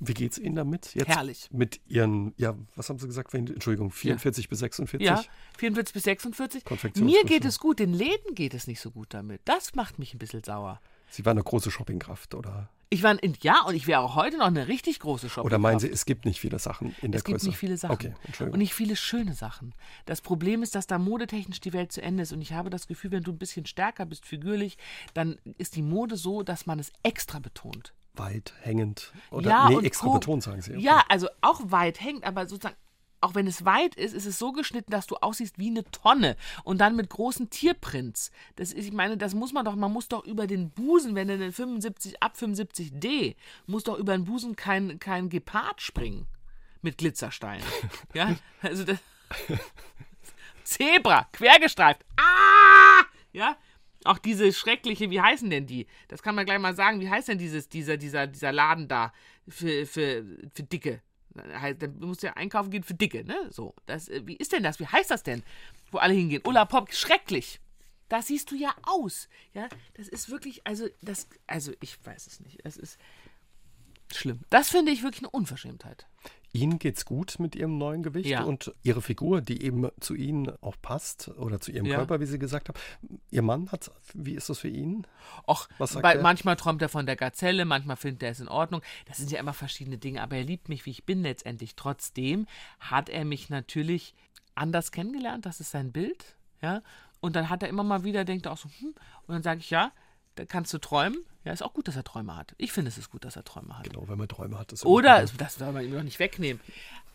[0.00, 0.94] Wie geht es Ihnen damit?
[0.94, 1.48] Jetzt Herrlich.
[1.50, 3.32] Mit Ihren, ja, was haben Sie gesagt?
[3.32, 4.48] Entschuldigung, 44 ja.
[4.50, 5.06] bis 46?
[5.06, 5.24] Ja,
[5.56, 6.64] 44 bis 46.
[6.96, 9.40] Mir geht es gut, den Läden geht es nicht so gut damit.
[9.44, 10.80] Das macht mich ein bisschen sauer.
[11.08, 12.68] Sie waren eine große Shoppingkraft, oder?
[12.90, 15.46] Ich war in, ja, und ich wäre auch heute noch eine richtig große Shopping.
[15.46, 17.36] Oder meinen Sie, es gibt nicht viele Sachen in der es Größe?
[17.36, 17.92] Es gibt nicht viele Sachen.
[17.92, 18.54] Okay, Entschuldigung.
[18.54, 19.74] Und nicht viele schöne Sachen.
[20.06, 22.32] Das Problem ist, dass da modetechnisch die Welt zu Ende ist.
[22.32, 24.78] Und ich habe das Gefühl, wenn du ein bisschen stärker bist, figürlich,
[25.12, 27.92] dann ist die Mode so, dass man es extra betont.
[28.14, 29.12] Weit hängend.
[29.30, 30.72] Oder ja, nee, extra betont, sagen Sie.
[30.72, 30.82] Okay.
[30.82, 32.76] Ja, also auch weit hängend, aber sozusagen
[33.20, 36.36] auch wenn es weit ist, ist es so geschnitten, dass du aussiehst wie eine Tonne
[36.64, 38.30] und dann mit großen Tierprints.
[38.56, 41.28] Das ist, ich meine, das muss man doch, man muss doch über den Busen, wenn
[41.28, 46.26] du den 75 ab 75D, muss doch über den Busen kein, kein Gepard springen
[46.82, 47.64] mit Glitzersteinen.
[48.14, 48.98] ja, also das
[50.64, 52.04] Zebra, quergestreift.
[52.16, 53.04] Ah!
[53.32, 53.56] Ja,
[54.04, 55.86] auch diese schreckliche, wie heißen denn die?
[56.08, 57.00] Das kann man gleich mal sagen.
[57.00, 59.12] Wie heißt denn dieses, dieser, dieser, dieser Laden da
[59.48, 61.02] für, für, für Dicke?
[61.42, 63.48] Heißt, dann musst du ja einkaufen gehen für Dicke, ne?
[63.50, 63.74] So.
[63.86, 64.78] Das, äh, wie ist denn das?
[64.80, 65.42] Wie heißt das denn?
[65.90, 66.42] Wo alle hingehen.
[66.44, 67.60] Ulla Pop, schrecklich.
[68.08, 69.28] Da siehst du ja aus.
[69.52, 72.60] Ja, das ist wirklich, also, das, also ich weiß es nicht.
[72.64, 72.98] Es ist
[74.12, 74.40] schlimm.
[74.50, 76.06] Das finde ich wirklich eine Unverschämtheit.
[76.52, 78.42] Ihnen geht's gut mit Ihrem neuen Gewicht ja.
[78.42, 81.96] und Ihre Figur, die eben zu Ihnen auch passt oder zu Ihrem Ja.
[81.96, 82.78] Körper, wie Sie gesagt haben.
[83.30, 85.06] Ihr Mann hat, wie ist das für ihn?
[85.46, 85.68] Och,
[86.14, 86.22] er?
[86.22, 88.82] manchmal träumt er von der Gazelle, manchmal findet er es in Ordnung.
[89.06, 91.76] Das sind ja immer verschiedene Dinge, aber er liebt mich, wie ich bin letztendlich.
[91.76, 92.46] Trotzdem
[92.80, 94.14] hat er mich natürlich
[94.54, 96.82] anders kennengelernt, das ist sein Bild, ja.
[97.20, 98.94] Und dann hat er immer mal wieder, denkt er auch so, hm,
[99.26, 99.92] und dann sage ich, ja,
[100.38, 101.18] da kannst du träumen.
[101.44, 102.54] Ja, ist auch gut, dass er Träume hat.
[102.58, 103.84] Ich finde, es ist gut, dass er Träume hat.
[103.84, 104.72] Genau, wenn man Träume hat.
[104.72, 106.60] Ist Oder, das soll man ihm doch nicht wegnehmen.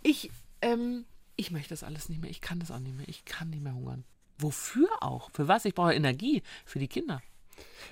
[0.01, 0.29] Ich,
[0.61, 1.05] ähm,
[1.35, 2.29] ich möchte das alles nicht mehr.
[2.29, 3.07] Ich kann das auch nicht mehr.
[3.07, 4.03] Ich kann nicht mehr hungern.
[4.37, 5.29] Wofür auch?
[5.31, 5.63] Für was?
[5.65, 7.21] Ich brauche Energie für die Kinder.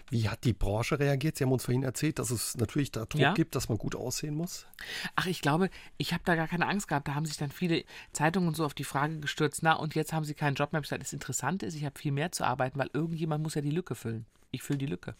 [0.10, 1.38] Wie hat die Branche reagiert?
[1.38, 3.34] Sie haben uns vorhin erzählt, dass es natürlich da Druck Ja.
[3.34, 4.68] gibt, dass man gut aussehen muss.
[5.16, 7.08] Ach, ich glaube, ich habe da gar keine Angst gehabt.
[7.08, 10.14] Da haben sich dann viele Zeitungen und so auf die Frage gestürzt, na, und jetzt
[10.14, 10.82] haben sie keinen Job mehr.
[10.82, 13.62] Ich gesagt, das Interessante ist, ich habe viel mehr zu arbeiten, weil irgendjemand muss ja
[13.62, 14.26] die Lücke füllen.
[14.52, 15.16] Ich fülle die Lücke.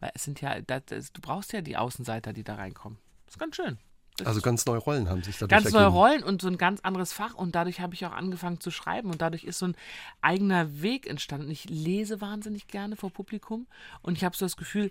[0.00, 2.98] Weil es sind ja, das, du brauchst ja die Außenseiter, die da reinkommen.
[3.26, 3.78] Das ist ganz schön.
[4.24, 5.96] Also ganz neue Rollen haben sich dadurch ganz neue ergeben.
[5.96, 9.10] Rollen und so ein ganz anderes Fach und dadurch habe ich auch angefangen zu schreiben
[9.10, 9.76] und dadurch ist so ein
[10.22, 11.50] eigener Weg entstanden.
[11.50, 13.66] Ich lese wahnsinnig gerne vor Publikum
[14.02, 14.90] und ich habe so das Gefühl,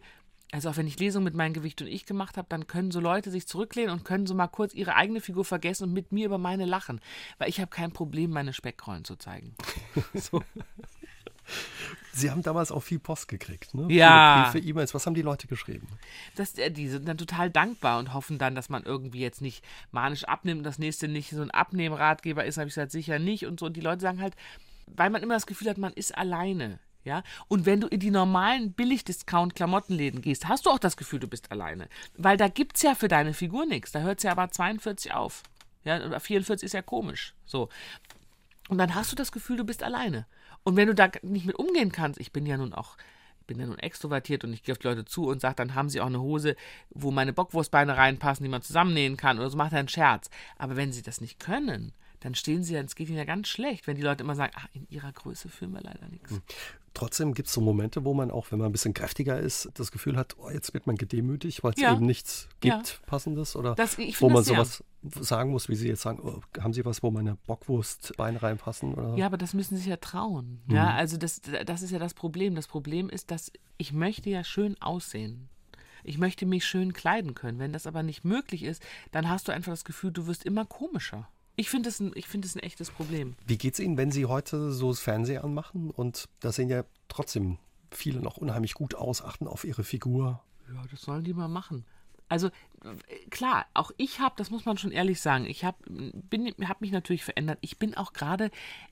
[0.52, 3.00] also auch wenn ich Lesungen mit meinem Gewicht und ich gemacht habe, dann können so
[3.00, 6.28] Leute sich zurücklehnen und können so mal kurz ihre eigene Figur vergessen und mit mir
[6.28, 7.02] über meine lachen,
[7.40, 9.56] weil ich habe kein Problem, meine Speckrollen zu zeigen.
[10.14, 10.44] so.
[12.16, 13.88] Sie haben damals auch viel Post gekriegt, ne?
[13.94, 14.50] Ja.
[14.52, 14.94] Viele Briefe, E-Mails.
[14.94, 15.88] Was haben die Leute geschrieben?
[16.36, 19.64] Das, äh, die sind dann total dankbar und hoffen dann, dass man irgendwie jetzt nicht
[19.92, 23.46] manisch abnimmt und das nächste nicht so ein Abnehmratgeber ist, habe ich gesagt, sicher nicht
[23.46, 23.66] und so.
[23.66, 24.36] Und die Leute sagen halt,
[24.88, 26.80] weil man immer das Gefühl hat, man ist alleine.
[27.04, 31.28] Ja, und wenn du in die normalen Billig-Discount-Klamottenläden gehst, hast du auch das Gefühl, du
[31.28, 31.88] bist alleine.
[32.18, 33.92] Weil da gibt es ja für deine Figur nichts.
[33.92, 35.44] Da hört es ja aber 42 auf.
[35.84, 37.36] Ja, oder 44 ist ja komisch.
[37.46, 37.70] So.
[38.70, 40.26] Und dann hast du das Gefühl, du bist alleine.
[40.66, 42.98] Und wenn du da nicht mit umgehen kannst, ich bin ja nun auch
[43.48, 45.88] bin ja nun extrovertiert und ich gehe auf die Leute zu und sage, dann haben
[45.88, 46.56] sie auch eine Hose,
[46.90, 50.32] wo meine Bockwurstbeine reinpassen, die man zusammennähen kann oder so macht er einen Scherz.
[50.58, 51.94] Aber wenn sie das nicht können,
[52.26, 54.68] dann stehen sie, es geht ihnen ja ganz schlecht, wenn die Leute immer sagen, ach,
[54.74, 56.32] in ihrer Größe fühlen wir leider nichts.
[56.32, 56.42] Hm.
[56.96, 59.92] Trotzdem gibt es so Momente, wo man auch, wenn man ein bisschen kräftiger ist, das
[59.92, 61.94] Gefühl hat, oh, jetzt wird man gedemütigt, weil es Ja.
[61.94, 62.82] eben nichts gibt, Ja.
[63.06, 66.74] passendes oder Das- ich wo man sowas sagen muss, wie Sie jetzt sagen, oh, haben
[66.74, 68.96] Sie was, wo meine Bockwurstbeine reinpassen?
[68.96, 69.16] Oder?
[69.18, 70.62] Ja, aber das müssen sie sich ja trauen.
[70.68, 72.56] Ja, also das, das ist ja das Problem.
[72.56, 75.50] Das Problem ist, dass ich möchte ja schön aussehen.
[76.04, 77.60] Ich möchte mich schön kleiden können.
[77.60, 80.64] Wenn das aber nicht möglich ist, dann hast du einfach das Gefühl, du wirst immer
[80.66, 81.28] komischer.
[81.56, 83.36] Ich finde das, ein- ich das ein echtes Problem.
[83.48, 87.58] Wie geht's Ihnen, wenn Sie heute so das Fernsehen anmachen und da sehen ja trotzdem
[87.92, 90.42] viele noch unheimlich gut aus, achten auf ihre Figur?
[90.74, 91.86] Ja, das sollen die mal machen.
[92.28, 92.50] Also
[93.30, 95.78] klar, auch ich habe, das muss man schon ehrlich sagen, ich habe
[96.64, 97.58] hab mich natürlich verändert.
[97.62, 98.52] Ich bin auch gerade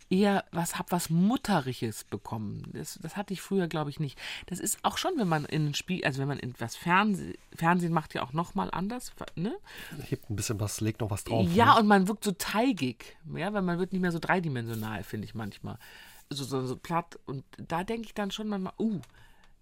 [0.10, 2.64] eher was, habe was Mutteriges bekommen.
[2.74, 4.20] Das, das hatte ich früher, glaube ich, nicht.
[4.48, 7.36] Das ist auch schon, wenn man in ein Spiel, also wenn man in was Fernsehen,
[7.56, 9.56] Fernsehen macht ja auch nochmal anders, ne?
[10.04, 11.48] Hebt ein bisschen was, legt noch was drauf.
[11.54, 11.82] Ja, ne?
[11.82, 15.36] und man wirkt so teigig, ja, weil man wird nicht mehr so dreidimensional, finde ich
[15.36, 15.78] manchmal.
[16.30, 17.20] So, so, so platt.
[17.26, 19.02] Und da denke ich dann schon manchmal, uh,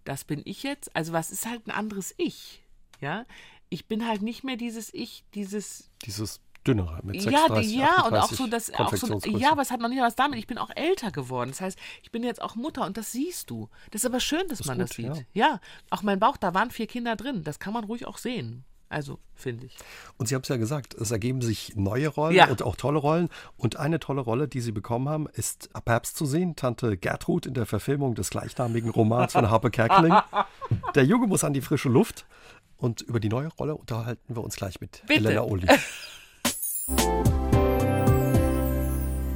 [0.06, 0.96] das bin ich jetzt.
[0.96, 2.64] Also was ist halt ein anderes Ich,
[3.02, 3.26] ja?
[3.72, 8.06] Ich bin halt nicht mehr dieses Ich, dieses Dieses dünnere mit ja, 36, die, ja,
[8.06, 10.38] und auch 38 so das auch so, ja, aber es hat noch nicht was damit.
[10.38, 11.50] Ich bin auch älter geworden.
[11.50, 13.70] Das heißt, ich bin jetzt auch Mutter und das siehst du.
[13.90, 15.26] Das ist aber schön, dass man das gut, sieht.
[15.34, 15.48] ja.
[15.48, 15.60] Ja.
[15.90, 17.44] auch mein Bauch, da waren vier Kinder drin.
[17.44, 18.64] Das kann man ruhig auch sehen.
[18.90, 19.78] Also, finde ich.
[20.18, 22.50] Und Sie haben es ja gesagt, es ergeben sich neue Rollen Ja.
[22.50, 23.30] und auch tolle Rollen.
[23.56, 26.58] Und eine tolle Rolle, die Sie bekommen haben, ist ab Herbst zu sehen.
[26.58, 30.14] Tante Gertrud in der Verfilmung des gleichnamigen Romans von Harpe Kerkeling.
[30.96, 32.26] Der Junge muss an die frische Luft.
[32.82, 35.28] Und über die neue Rolle unterhalten wir uns gleich mit Bitte.
[35.28, 35.68] Elena Uli.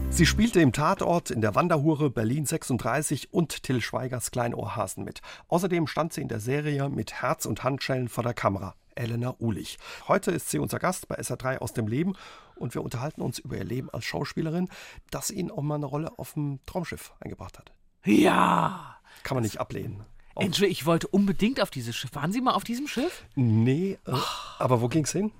[0.09, 5.21] Sie spielte im Tatort in der Wanderhure Berlin 36 und Till Schweigers Kleinohrhasen mit.
[5.47, 8.73] Außerdem stand sie in der Serie mit Herz und Handschellen vor der Kamera.
[8.95, 9.77] Elena Ulich.
[10.07, 12.13] Heute ist sie unser Gast bei SR3 aus dem Leben
[12.55, 14.69] und wir unterhalten uns über ihr Leben als Schauspielerin,
[15.11, 17.73] das ihnen auch mal eine Rolle auf dem Traumschiff eingebracht hat.
[18.05, 18.97] Ja.
[19.23, 20.03] Kann man nicht ablehnen.
[20.35, 22.13] Auch- Entschuldigung, ich wollte unbedingt auf dieses Schiff.
[22.13, 23.23] Waren Sie mal auf diesem Schiff?
[23.35, 24.11] Nee, äh,
[24.59, 25.31] aber wo ging's hin?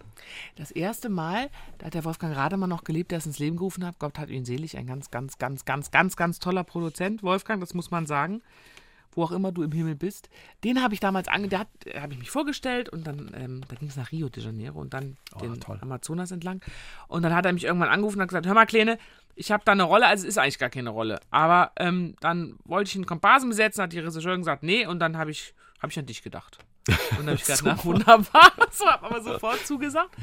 [0.56, 3.86] Das erste Mal, da hat der Wolfgang Rademann noch gelebt, der es ins Leben gerufen
[3.86, 4.00] hat.
[4.00, 7.74] Gott hat ihn selig, ein ganz, ganz, ganz, ganz, ganz, ganz toller Produzent, Wolfgang, das
[7.74, 8.42] muss man sagen.
[9.12, 10.30] Wo auch immer du im Himmel bist.
[10.66, 11.48] Den habe ich damals ange...
[11.58, 14.44] Hat, äh, habe ich mich vorgestellt und dann, ähm, da ging es nach Rio de
[14.44, 15.78] Janeiro und dann den toll.
[15.82, 16.62] Amazonas entlang.
[17.08, 18.98] Und dann hat er mich irgendwann angerufen und hat gesagt, hör mal, Kleine,
[19.36, 21.20] ich habe da eine Rolle, also es ist eigentlich gar keine Rolle.
[21.30, 25.18] Aber ähm, dann wollte ich einen Komparsen besetzen, hat die Regisseurin gesagt, nee, und dann
[25.18, 26.58] habe ich, hab ich an dich gedacht.
[26.88, 28.52] Und dann habe ich gedacht, na wunderbar.
[28.72, 30.16] So habe aber sofort zugesagt.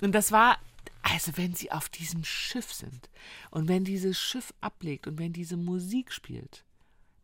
[0.00, 0.58] Und das war,
[1.02, 3.10] also wenn sie auf diesem Schiff sind
[3.50, 6.64] und wenn dieses Schiff ablegt und wenn diese Musik spielt,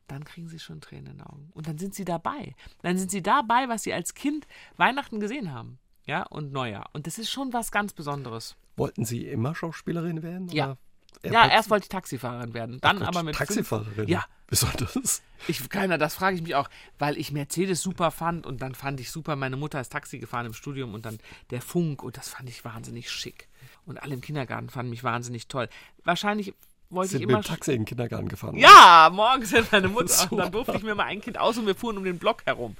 [0.07, 1.51] dann kriegen sie schon Tränen in den Augen.
[1.55, 2.55] Und dann sind sie dabei.
[2.82, 5.78] Dann sind sie dabei, was sie als Kind Weihnachten gesehen haben.
[6.07, 6.89] Ja, und Neujahr.
[6.95, 8.57] Und das ist schon was ganz Besonderes.
[8.76, 10.49] Wollten Sie immer Schauspielerin werden?
[10.49, 10.64] Ja.
[10.64, 10.78] Oder
[11.25, 12.79] Ja, erst wollte ich Taxifahrerin werden.
[12.81, 14.09] Dann Gott, aber mit fünf- Taxifahrerin.
[14.09, 15.23] Ja, Besonders.
[15.47, 18.99] ich, keiner, das frage ich mich auch, weil ich Mercedes super fand und dann fand
[19.01, 21.19] ich super, meine Mutter ist Taxi gefahren im Studium und dann
[21.51, 23.49] der Funk und das fand ich wahnsinnig schick.
[23.85, 25.69] Und alle im Kindergarten fanden mich wahnsinnig toll.
[26.05, 26.55] Wahrscheinlich
[26.91, 27.43] wollte Sind ich mit immer.
[27.43, 28.57] dem Taxi in den Kindergarten gefahren.
[28.57, 31.66] Ja, morgens sind meine Mutter und dann durfte ich mir mal ein Kind aus und
[31.66, 32.77] wir fuhren um den Block herum.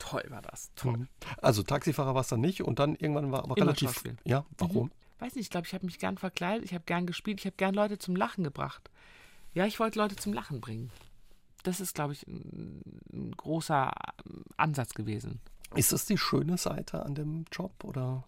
[0.00, 1.06] Toll war das, toll.
[1.40, 3.90] Also Taxifahrer war es dann nicht und dann irgendwann war aber Immer relativ.
[3.90, 4.16] Schauspiel.
[4.24, 4.90] Ja, warum?
[5.18, 7.56] Weiß nicht, ich glaube, ich habe mich gern verkleidet, ich habe gern gespielt, ich habe
[7.56, 8.90] gern Leute zum Lachen gebracht.
[9.54, 10.90] Ja, ich wollte Leute zum Lachen bringen.
[11.62, 13.92] Das ist, glaube ich, ein, ein großer
[14.26, 15.40] ähm, Ansatz gewesen.
[15.74, 18.24] Ist das die schöne Seite an dem Job oder?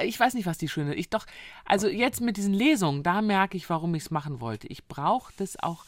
[0.00, 0.94] ich weiß nicht, was die schöne.
[0.94, 1.26] Ich doch,
[1.64, 4.68] also jetzt mit diesen Lesungen, da merke ich, warum ich es machen wollte.
[4.68, 5.84] Ich brauche das auch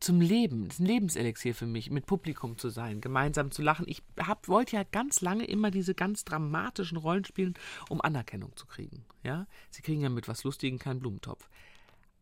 [0.00, 0.68] zum Leben.
[0.68, 3.86] Das ist ein Lebenselixier für mich, mit Publikum zu sein, gemeinsam zu lachen.
[3.88, 7.54] Ich hab, wollte ja ganz lange immer diese ganz dramatischen Rollen spielen,
[7.88, 9.04] um Anerkennung zu kriegen.
[9.22, 11.48] Ja, sie kriegen ja mit was Lustigem keinen Blumentopf.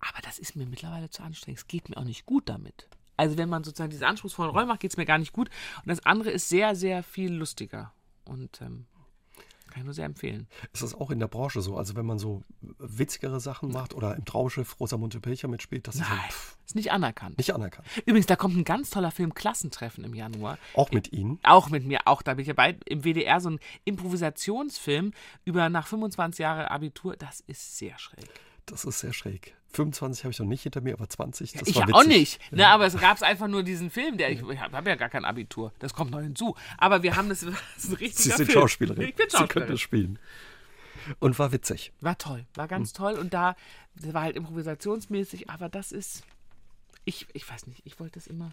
[0.00, 1.58] Aber das ist mir mittlerweile zu anstrengend.
[1.58, 2.88] Es geht mir auch nicht gut damit.
[3.16, 5.48] Also wenn man sozusagen diese anspruchsvollen Rollen macht, geht es mir gar nicht gut.
[5.82, 7.92] Und das andere ist sehr, sehr viel lustiger.
[8.24, 8.86] Und ähm,
[9.74, 10.46] kann ich nur sehr empfehlen.
[10.72, 11.76] Ist das auch in der Branche so?
[11.76, 12.44] Also wenn man so
[12.78, 16.76] witzigere Sachen macht oder im Traumschiff Rosamunde Pilcher mitspielt, das ist so Nein, pff, ist
[16.76, 17.36] nicht anerkannt.
[17.38, 17.88] nicht anerkannt.
[18.06, 20.58] Übrigens, da kommt ein ganz toller Film Klassentreffen im Januar.
[20.74, 21.40] Auch mit Ihnen.
[21.42, 22.76] Auch mit mir, auch da bin ich dabei.
[22.86, 25.12] Im WDR so ein Improvisationsfilm
[25.44, 27.16] über nach 25 Jahre Abitur.
[27.16, 28.28] Das ist sehr schräg.
[28.66, 29.54] Das ist sehr schräg.
[29.72, 31.94] 25 habe ich noch nicht hinter mir, aber 20, das ich war ja witzig.
[32.00, 32.52] auch nicht.
[32.52, 35.24] Ne, aber es gab einfach nur diesen Film, der ich, ich habe ja gar kein
[35.24, 35.72] Abitur.
[35.80, 36.54] Das kommt noch hinzu.
[36.78, 38.60] Aber wir haben das, das ist ein richtiger Sie sind Film.
[38.60, 39.02] Schauspielerin.
[39.08, 39.72] Ich bin Sie können Schauspielerin.
[39.72, 40.18] das spielen.
[41.18, 41.92] Und war witzig.
[42.00, 43.56] War toll, war ganz toll und da
[43.96, 46.22] das war halt improvisationsmäßig, aber das ist
[47.04, 48.52] ich, ich weiß nicht, ich wollte das immer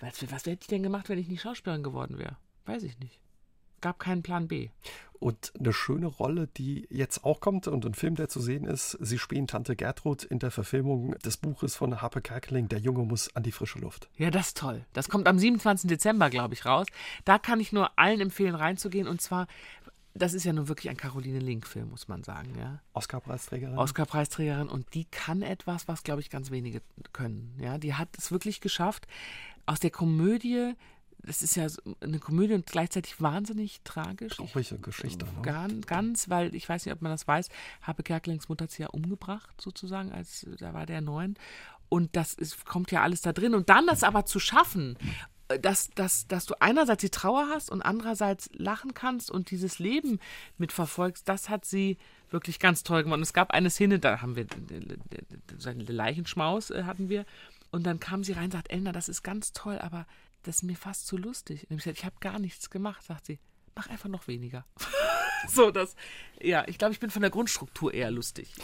[0.00, 2.36] Was, was hätte ich denn gemacht, wenn ich nicht Schauspielerin geworden wäre?
[2.66, 3.20] Weiß ich nicht.
[3.84, 4.70] Gab keinen Plan B.
[5.12, 8.96] Und eine schöne Rolle, die jetzt auch kommt und ein Film, der zu sehen ist,
[8.98, 13.36] Sie spielen Tante Gertrud in der Verfilmung des Buches von Harpe Kerkeling, Der Junge muss
[13.36, 14.08] an die frische Luft.
[14.16, 14.86] Ja, das ist toll.
[14.94, 15.86] Das kommt am 27.
[15.86, 16.86] Dezember, glaube ich, raus.
[17.26, 19.06] Da kann ich nur allen empfehlen, reinzugehen.
[19.06, 19.48] Und zwar,
[20.14, 22.54] das ist ja nun wirklich ein Caroline Link-Film, muss man sagen.
[22.58, 22.80] Ja?
[22.94, 23.76] Oscar-Preisträgerin.
[23.76, 24.70] Oscar-Preisträgerin.
[24.70, 26.80] Und die kann etwas, was, glaube ich, ganz wenige
[27.12, 27.54] können.
[27.60, 27.76] Ja?
[27.76, 29.06] Die hat es wirklich geschafft,
[29.66, 30.72] aus der Komödie
[31.26, 31.66] das ist ja
[32.00, 34.36] eine Komödie und gleichzeitig wahnsinnig tragisch.
[34.36, 35.26] Traurige Geschichte.
[35.26, 35.80] Ne?
[35.86, 37.48] Ganz, weil ich weiß nicht, ob man das weiß,
[37.82, 41.36] Habe Kerkelings Mutter hat sie ja umgebracht, sozusagen, als da war der neun.
[41.88, 43.54] Und das ist, kommt ja alles da drin.
[43.54, 44.98] Und dann das aber zu schaffen,
[45.60, 50.18] dass, dass, dass du einerseits die Trauer hast und andererseits lachen kannst und dieses Leben
[50.58, 51.98] mitverfolgst, das hat sie
[52.30, 53.18] wirklich ganz toll gemacht.
[53.18, 54.46] Und es gab eine Szene, da haben wir
[55.58, 57.26] seinen Leichenschmaus äh, hatten wir.
[57.70, 60.06] Und dann kam sie rein und sagt, Elna, das ist ganz toll, aber
[60.44, 61.66] das ist mir fast zu lustig.
[61.68, 63.38] Und ich gesagt, ich habe gar nichts gemacht, sagt sie.
[63.74, 64.64] Mach einfach noch weniger.
[65.48, 65.96] so, das,
[66.40, 68.54] ja, ich glaube, ich bin von der Grundstruktur eher lustig.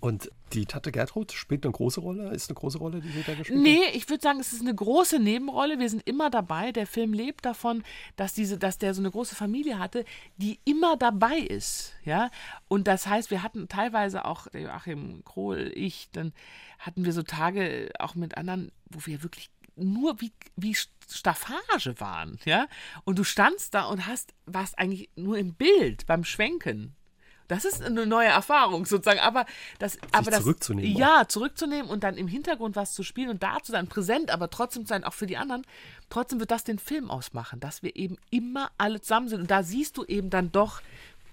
[0.00, 2.30] Und die Tante Gertrud spielt eine große Rolle?
[2.30, 3.92] Ist eine große Rolle, die sie da gespielt nee, hat?
[3.92, 5.78] Nee, ich würde sagen, es ist eine große Nebenrolle.
[5.78, 6.72] Wir sind immer dabei.
[6.72, 7.82] Der Film lebt davon,
[8.14, 10.04] dass, diese, dass der so eine große Familie hatte,
[10.36, 11.94] die immer dabei ist.
[12.04, 12.30] Ja?
[12.68, 16.32] Und das heißt, wir hatten teilweise auch, der Joachim Krohl, ich, dann
[16.78, 22.38] hatten wir so Tage auch mit anderen, wo wir wirklich nur wie, wie Staffage waren,
[22.44, 22.66] ja.
[23.04, 26.94] Und du standst da und hast, warst eigentlich nur im Bild beim Schwenken.
[27.48, 29.46] Das ist eine neue Erfahrung sozusagen, aber
[29.78, 30.96] das, Sich aber das, zurückzunehmen.
[30.96, 34.50] Ja, zurückzunehmen und dann im Hintergrund was zu spielen und da zu sein, präsent, aber
[34.50, 35.62] trotzdem zu sein, auch für die anderen.
[36.10, 39.62] Trotzdem wird das den Film ausmachen, dass wir eben immer alle zusammen sind und da
[39.62, 40.82] siehst du eben dann doch,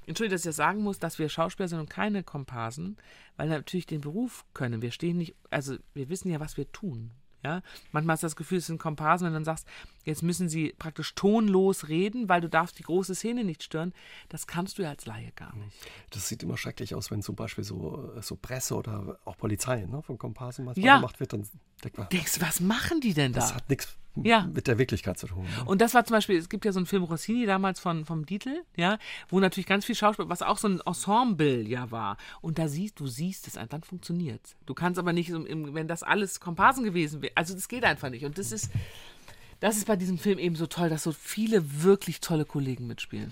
[0.06, 2.98] Entschuldigung, dass ich das sagen muss, dass wir Schauspieler sind und keine Komparsen,
[3.38, 4.82] weil natürlich den Beruf können.
[4.82, 7.12] Wir stehen nicht, also wir wissen ja, was wir tun.
[7.44, 7.62] Ja?
[7.92, 9.68] Manchmal hast du das Gefühl, es sind Komparsen, wenn du dann sagst,
[10.04, 13.94] jetzt müssen sie praktisch tonlos reden, weil du darfst die große Szene nicht stören.
[14.30, 15.76] Das kannst du ja als Laie gar nicht.
[16.10, 20.02] Das sieht immer schrecklich aus, wenn zum Beispiel so, so Presse oder auch Polizei ne,
[20.02, 20.96] von Komparsen manchmal ja.
[20.98, 21.34] gemacht wird.
[21.34, 21.48] Dann
[21.84, 23.42] denkt man, Denkst was machen die denn da?
[23.42, 24.48] Das hat nichts ja.
[24.54, 25.44] mit der Wirklichkeit zu tun.
[25.44, 25.66] Ne?
[25.66, 28.26] Und das war zum Beispiel, es gibt ja so einen Film Rossini damals von, vom
[28.26, 28.98] Dietl, ja,
[29.30, 32.18] wo natürlich ganz viel Schauspiel, was auch so ein Ensemble ja war.
[32.42, 36.40] Und da siehst du, siehst es, dann funktioniert Du kannst aber nicht, wenn das alles
[36.40, 38.26] Komparsen gewesen wäre, also das geht einfach nicht.
[38.26, 38.70] Und das ist,
[39.64, 43.32] das ist bei diesem Film eben so toll, dass so viele wirklich tolle Kollegen mitspielen.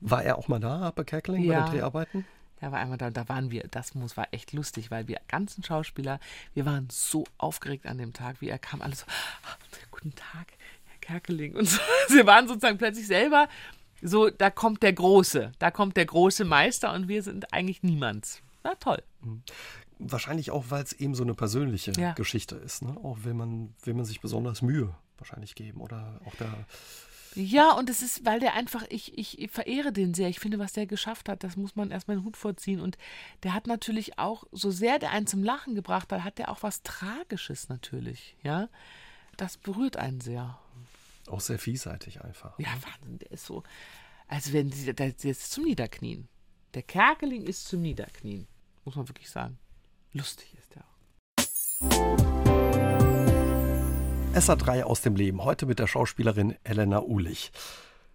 [0.00, 1.60] War er auch mal da bei Kerkeling ja.
[1.60, 2.24] bei den Dreharbeiten?
[2.58, 5.62] Er war einmal da, da waren wir, das muss, war echt lustig, weil wir ganzen
[5.62, 6.18] Schauspieler,
[6.54, 9.06] wir waren so aufgeregt an dem Tag, wie er kam, alles so,
[9.92, 10.48] guten Tag,
[10.86, 11.54] Herr Kerkeling.
[11.54, 11.78] Und so,
[12.08, 13.48] wir waren sozusagen plötzlich selber
[14.02, 18.42] so, da kommt der Große, da kommt der große Meister und wir sind eigentlich niemands.
[18.64, 19.04] Na toll.
[19.20, 19.44] Mhm.
[20.00, 22.12] Wahrscheinlich auch, weil es eben so eine persönliche ja.
[22.14, 22.82] Geschichte ist.
[22.82, 22.96] Ne?
[23.04, 24.92] Auch will man, will man sich besonders Mühe
[25.24, 26.66] wahrscheinlich geben oder auch da
[27.36, 30.28] ja, und es ist, weil der einfach, ich, ich verehre den sehr.
[30.28, 32.80] Ich finde, was der geschafft hat, das muss man erstmal den Hut vorziehen.
[32.80, 32.96] Und
[33.42, 36.62] der hat natürlich auch, so sehr der einen zum Lachen gebracht hat, hat der auch
[36.62, 38.68] was Tragisches natürlich, ja.
[39.36, 40.58] Das berührt einen sehr.
[41.26, 42.56] Auch sehr vielseitig einfach.
[42.58, 43.64] Ja, Wahnsinn, der ist so,
[44.28, 44.92] als wenn sie,
[45.28, 46.28] ist zum Niederknien.
[46.74, 48.46] Der Kerkeling ist zum Niederknien,
[48.84, 49.58] muss man wirklich sagen.
[50.12, 52.43] Lustig ist der auch.
[54.34, 55.44] SA3 aus dem Leben.
[55.44, 57.52] Heute mit der Schauspielerin Elena Ulich.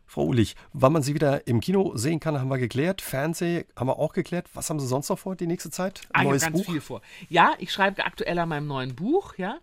[0.05, 3.01] Frau Ulich, wann man Sie wieder im Kino sehen kann, haben wir geklärt.
[3.01, 4.49] Fernsehen haben wir auch geklärt.
[4.53, 6.01] Was haben Sie sonst noch vor, die nächste Zeit?
[6.11, 6.65] Ah, Neues ganz Buch?
[6.65, 7.01] viel vor.
[7.29, 9.59] Ja, ich schreibe aktuell an meinem neuen Buch, ja.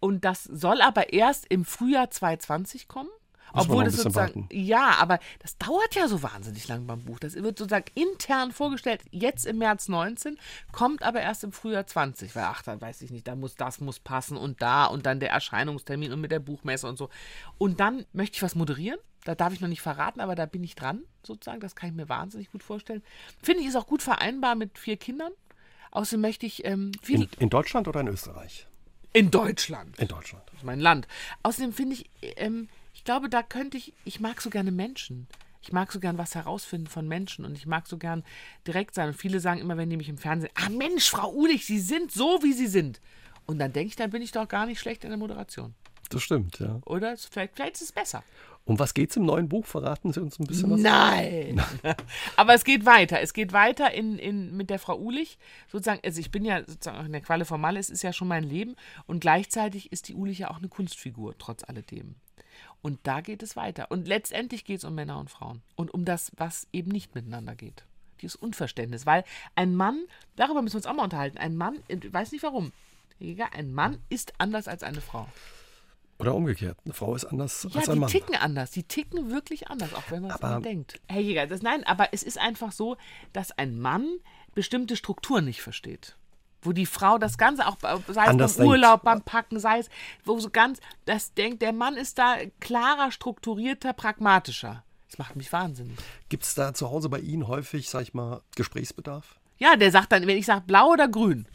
[0.00, 3.10] Und das soll aber erst im Frühjahr 2020 kommen.
[3.52, 4.48] Obwohl das sozusagen, warten.
[4.50, 7.18] ja, aber das dauert ja so wahnsinnig lang beim Buch.
[7.18, 10.38] Das wird sozusagen intern vorgestellt, jetzt im März 19,
[10.72, 13.80] kommt aber erst im Frühjahr 20, weil ach, dann weiß ich nicht, da muss das
[13.80, 17.08] muss passen und da und dann der Erscheinungstermin und mit der Buchmesse und so.
[17.58, 18.98] Und dann möchte ich was moderieren.
[19.24, 21.60] Da darf ich noch nicht verraten, aber da bin ich dran, sozusagen.
[21.60, 23.02] Das kann ich mir wahnsinnig gut vorstellen.
[23.42, 25.32] Finde ich ist auch gut vereinbar mit vier Kindern.
[25.90, 28.66] Außerdem möchte ich ähm, in, in Deutschland oder in Österreich?
[29.12, 29.98] In Deutschland.
[29.98, 30.44] In Deutschland.
[30.46, 31.08] Das ist mein Land.
[31.42, 32.68] Außerdem finde ich, ähm,
[32.98, 35.28] ich glaube, da könnte ich, ich mag so gerne Menschen.
[35.62, 38.24] Ich mag so gern was herausfinden von Menschen und ich mag so gern
[38.66, 39.10] direkt sein.
[39.10, 42.10] Und viele sagen immer, wenn die mich im Fernsehen, ah Mensch, Frau Ulich, Sie sind
[42.10, 43.00] so, wie Sie sind.
[43.46, 45.76] Und dann denke ich, dann bin ich doch gar nicht schlecht in der Moderation.
[46.10, 46.80] Das stimmt, ja.
[46.86, 48.24] Oder vielleicht, vielleicht ist es besser.
[48.64, 49.64] Um was geht es im neuen Buch?
[49.64, 50.80] Verraten Sie uns ein bisschen was?
[50.80, 51.62] Nein!
[52.36, 53.20] Aber es geht weiter.
[53.20, 55.38] Es geht weiter in, in, mit der Frau Ulich.
[55.68, 58.42] Sozusagen, also ich bin ja sozusagen in der Qualle von Malles, ist ja schon mein
[58.42, 58.74] Leben.
[59.06, 62.16] Und gleichzeitig ist die Ulich ja auch eine Kunstfigur, trotz alledem.
[62.82, 63.90] Und da geht es weiter.
[63.90, 67.54] Und letztendlich geht es um Männer und Frauen und um das, was eben nicht miteinander
[67.54, 67.84] geht.
[68.22, 69.06] Dieses Unverständnis.
[69.06, 69.24] Weil
[69.54, 70.04] ein Mann,
[70.36, 72.72] darüber müssen wir uns auch mal unterhalten, ein Mann, ich weiß nicht warum,
[73.52, 75.28] ein Mann ist anders als eine Frau.
[76.18, 76.78] Oder umgekehrt.
[76.84, 78.10] Eine Frau ist anders ja, als ein die Mann.
[78.10, 78.72] ticken anders.
[78.72, 81.00] Die ticken wirklich anders, auch wenn man es nicht denkt.
[81.08, 82.96] Herr Jäger, das, nein, aber es ist einfach so,
[83.32, 84.18] dass ein Mann
[84.54, 86.16] bestimmte Strukturen nicht versteht.
[86.62, 88.72] Wo die Frau das Ganze auch, bei- sei es Anders beim denkt.
[88.84, 89.88] Urlaub, beim Packen, sei es,
[90.24, 94.82] wo so ganz, das denkt, der Mann ist da klarer, strukturierter, pragmatischer.
[95.08, 95.96] Das macht mich wahnsinnig.
[96.28, 99.38] Gibt es da zu Hause bei Ihnen häufig, sag ich mal, Gesprächsbedarf?
[99.58, 101.46] Ja, der sagt dann, wenn ich sage blau oder grün,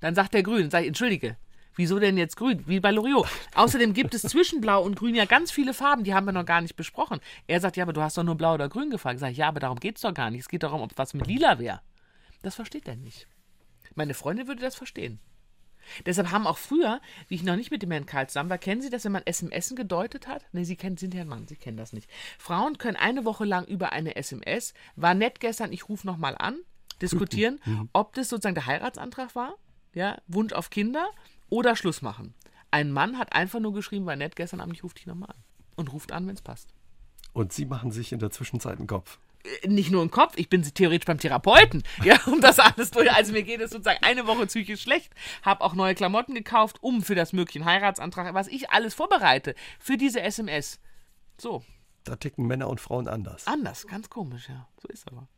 [0.00, 0.70] dann sagt der grün.
[0.70, 1.36] Sage ich, entschuldige,
[1.76, 2.62] wieso denn jetzt grün?
[2.66, 3.28] Wie bei Loriot.
[3.56, 6.46] Außerdem gibt es zwischen blau und grün ja ganz viele Farben, die haben wir noch
[6.46, 7.20] gar nicht besprochen.
[7.46, 9.18] Er sagt, ja, aber du hast doch nur blau oder grün gefragt.
[9.18, 10.40] Sag ich, ja, aber darum geht es doch gar nicht.
[10.42, 11.80] Es geht darum, ob was mit lila wäre.
[12.42, 13.26] Das versteht er nicht.
[13.94, 15.20] Meine Freundin würde das verstehen.
[16.06, 18.80] Deshalb haben auch früher, wie ich noch nicht mit dem Herrn Karl zusammen war, kennen
[18.80, 20.44] Sie das, wenn man SMS gedeutet hat?
[20.52, 22.08] Nee, Sie kennen, sind ja ein Mann, Sie kennen das nicht.
[22.38, 26.58] Frauen können eine Woche lang über eine SMS, war nett gestern, ich rufe nochmal an,
[27.02, 27.60] diskutieren,
[27.92, 29.56] ob das sozusagen der Heiratsantrag war,
[29.94, 31.06] ja, Wunsch auf Kinder
[31.48, 32.34] oder Schluss machen.
[32.70, 35.44] Ein Mann hat einfach nur geschrieben, war nett gestern Abend, ich rufe dich nochmal an.
[35.76, 36.72] Und ruft an, wenn es passt.
[37.32, 39.18] Und Sie machen sich in der Zwischenzeit einen Kopf.
[39.62, 41.82] Äh, nicht nur im Kopf, ich bin theoretisch beim Therapeuten.
[42.04, 43.10] Ja, um das alles durch.
[43.12, 45.12] Also mir geht es sozusagen eine Woche psychisch schlecht.
[45.42, 49.96] Hab auch neue Klamotten gekauft, um für das möglichen Heiratsantrag, was ich alles vorbereite für
[49.96, 50.80] diese SMS.
[51.38, 51.62] So,
[52.04, 53.46] Da ticken Männer und Frauen anders.
[53.46, 54.68] anders, ganz komisch, ja.
[54.80, 55.28] So ist aber.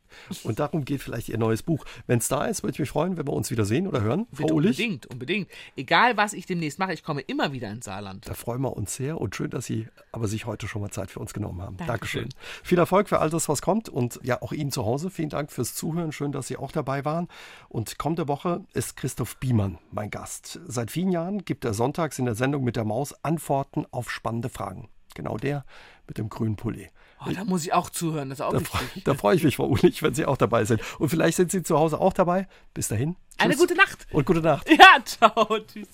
[0.43, 1.85] Und darum geht vielleicht Ihr neues Buch.
[2.05, 4.27] Wenn es da ist, würde ich mich freuen, wenn wir uns wieder sehen oder hören.
[4.31, 5.49] Frau Bitte Ulich, unbedingt, unbedingt.
[5.75, 8.27] Egal, was ich demnächst mache, ich komme immer wieder ins Saarland.
[8.27, 11.11] da freuen wir uns sehr und schön, dass Sie aber sich heute schon mal Zeit
[11.11, 11.77] für uns genommen haben.
[11.77, 12.23] Dankeschön.
[12.23, 12.29] Dankeschön.
[12.63, 15.09] Viel Erfolg für all das, was kommt und ja, auch Ihnen zu Hause.
[15.09, 16.11] Vielen Dank fürs Zuhören.
[16.11, 17.27] Schön, dass Sie auch dabei waren.
[17.69, 20.59] Und kommende Woche ist Christoph Biemann mein Gast.
[20.65, 24.49] Seit vielen Jahren gibt er sonntags in der Sendung mit der Maus Antworten auf spannende
[24.49, 24.89] Fragen.
[25.15, 25.65] Genau der
[26.07, 26.89] mit dem grünen Pulli.
[27.25, 29.55] Oh, da muss ich auch zuhören, das ist auch Da, freu- da freue ich mich,
[29.55, 30.81] Frau Ulich, wenn Sie auch dabei sind.
[30.99, 32.47] Und vielleicht sind Sie zu Hause auch dabei.
[32.73, 33.15] Bis dahin.
[33.37, 34.07] Eine Tschüss gute Nacht.
[34.11, 34.67] Und gute Nacht.
[34.69, 35.87] Ja, ciao, tschüss.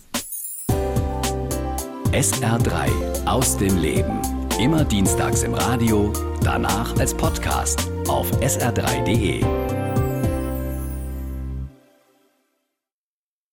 [2.11, 4.21] SR3 aus dem Leben.
[4.59, 6.13] Immer dienstags im Radio,
[6.43, 9.82] danach als Podcast auf sr3.de.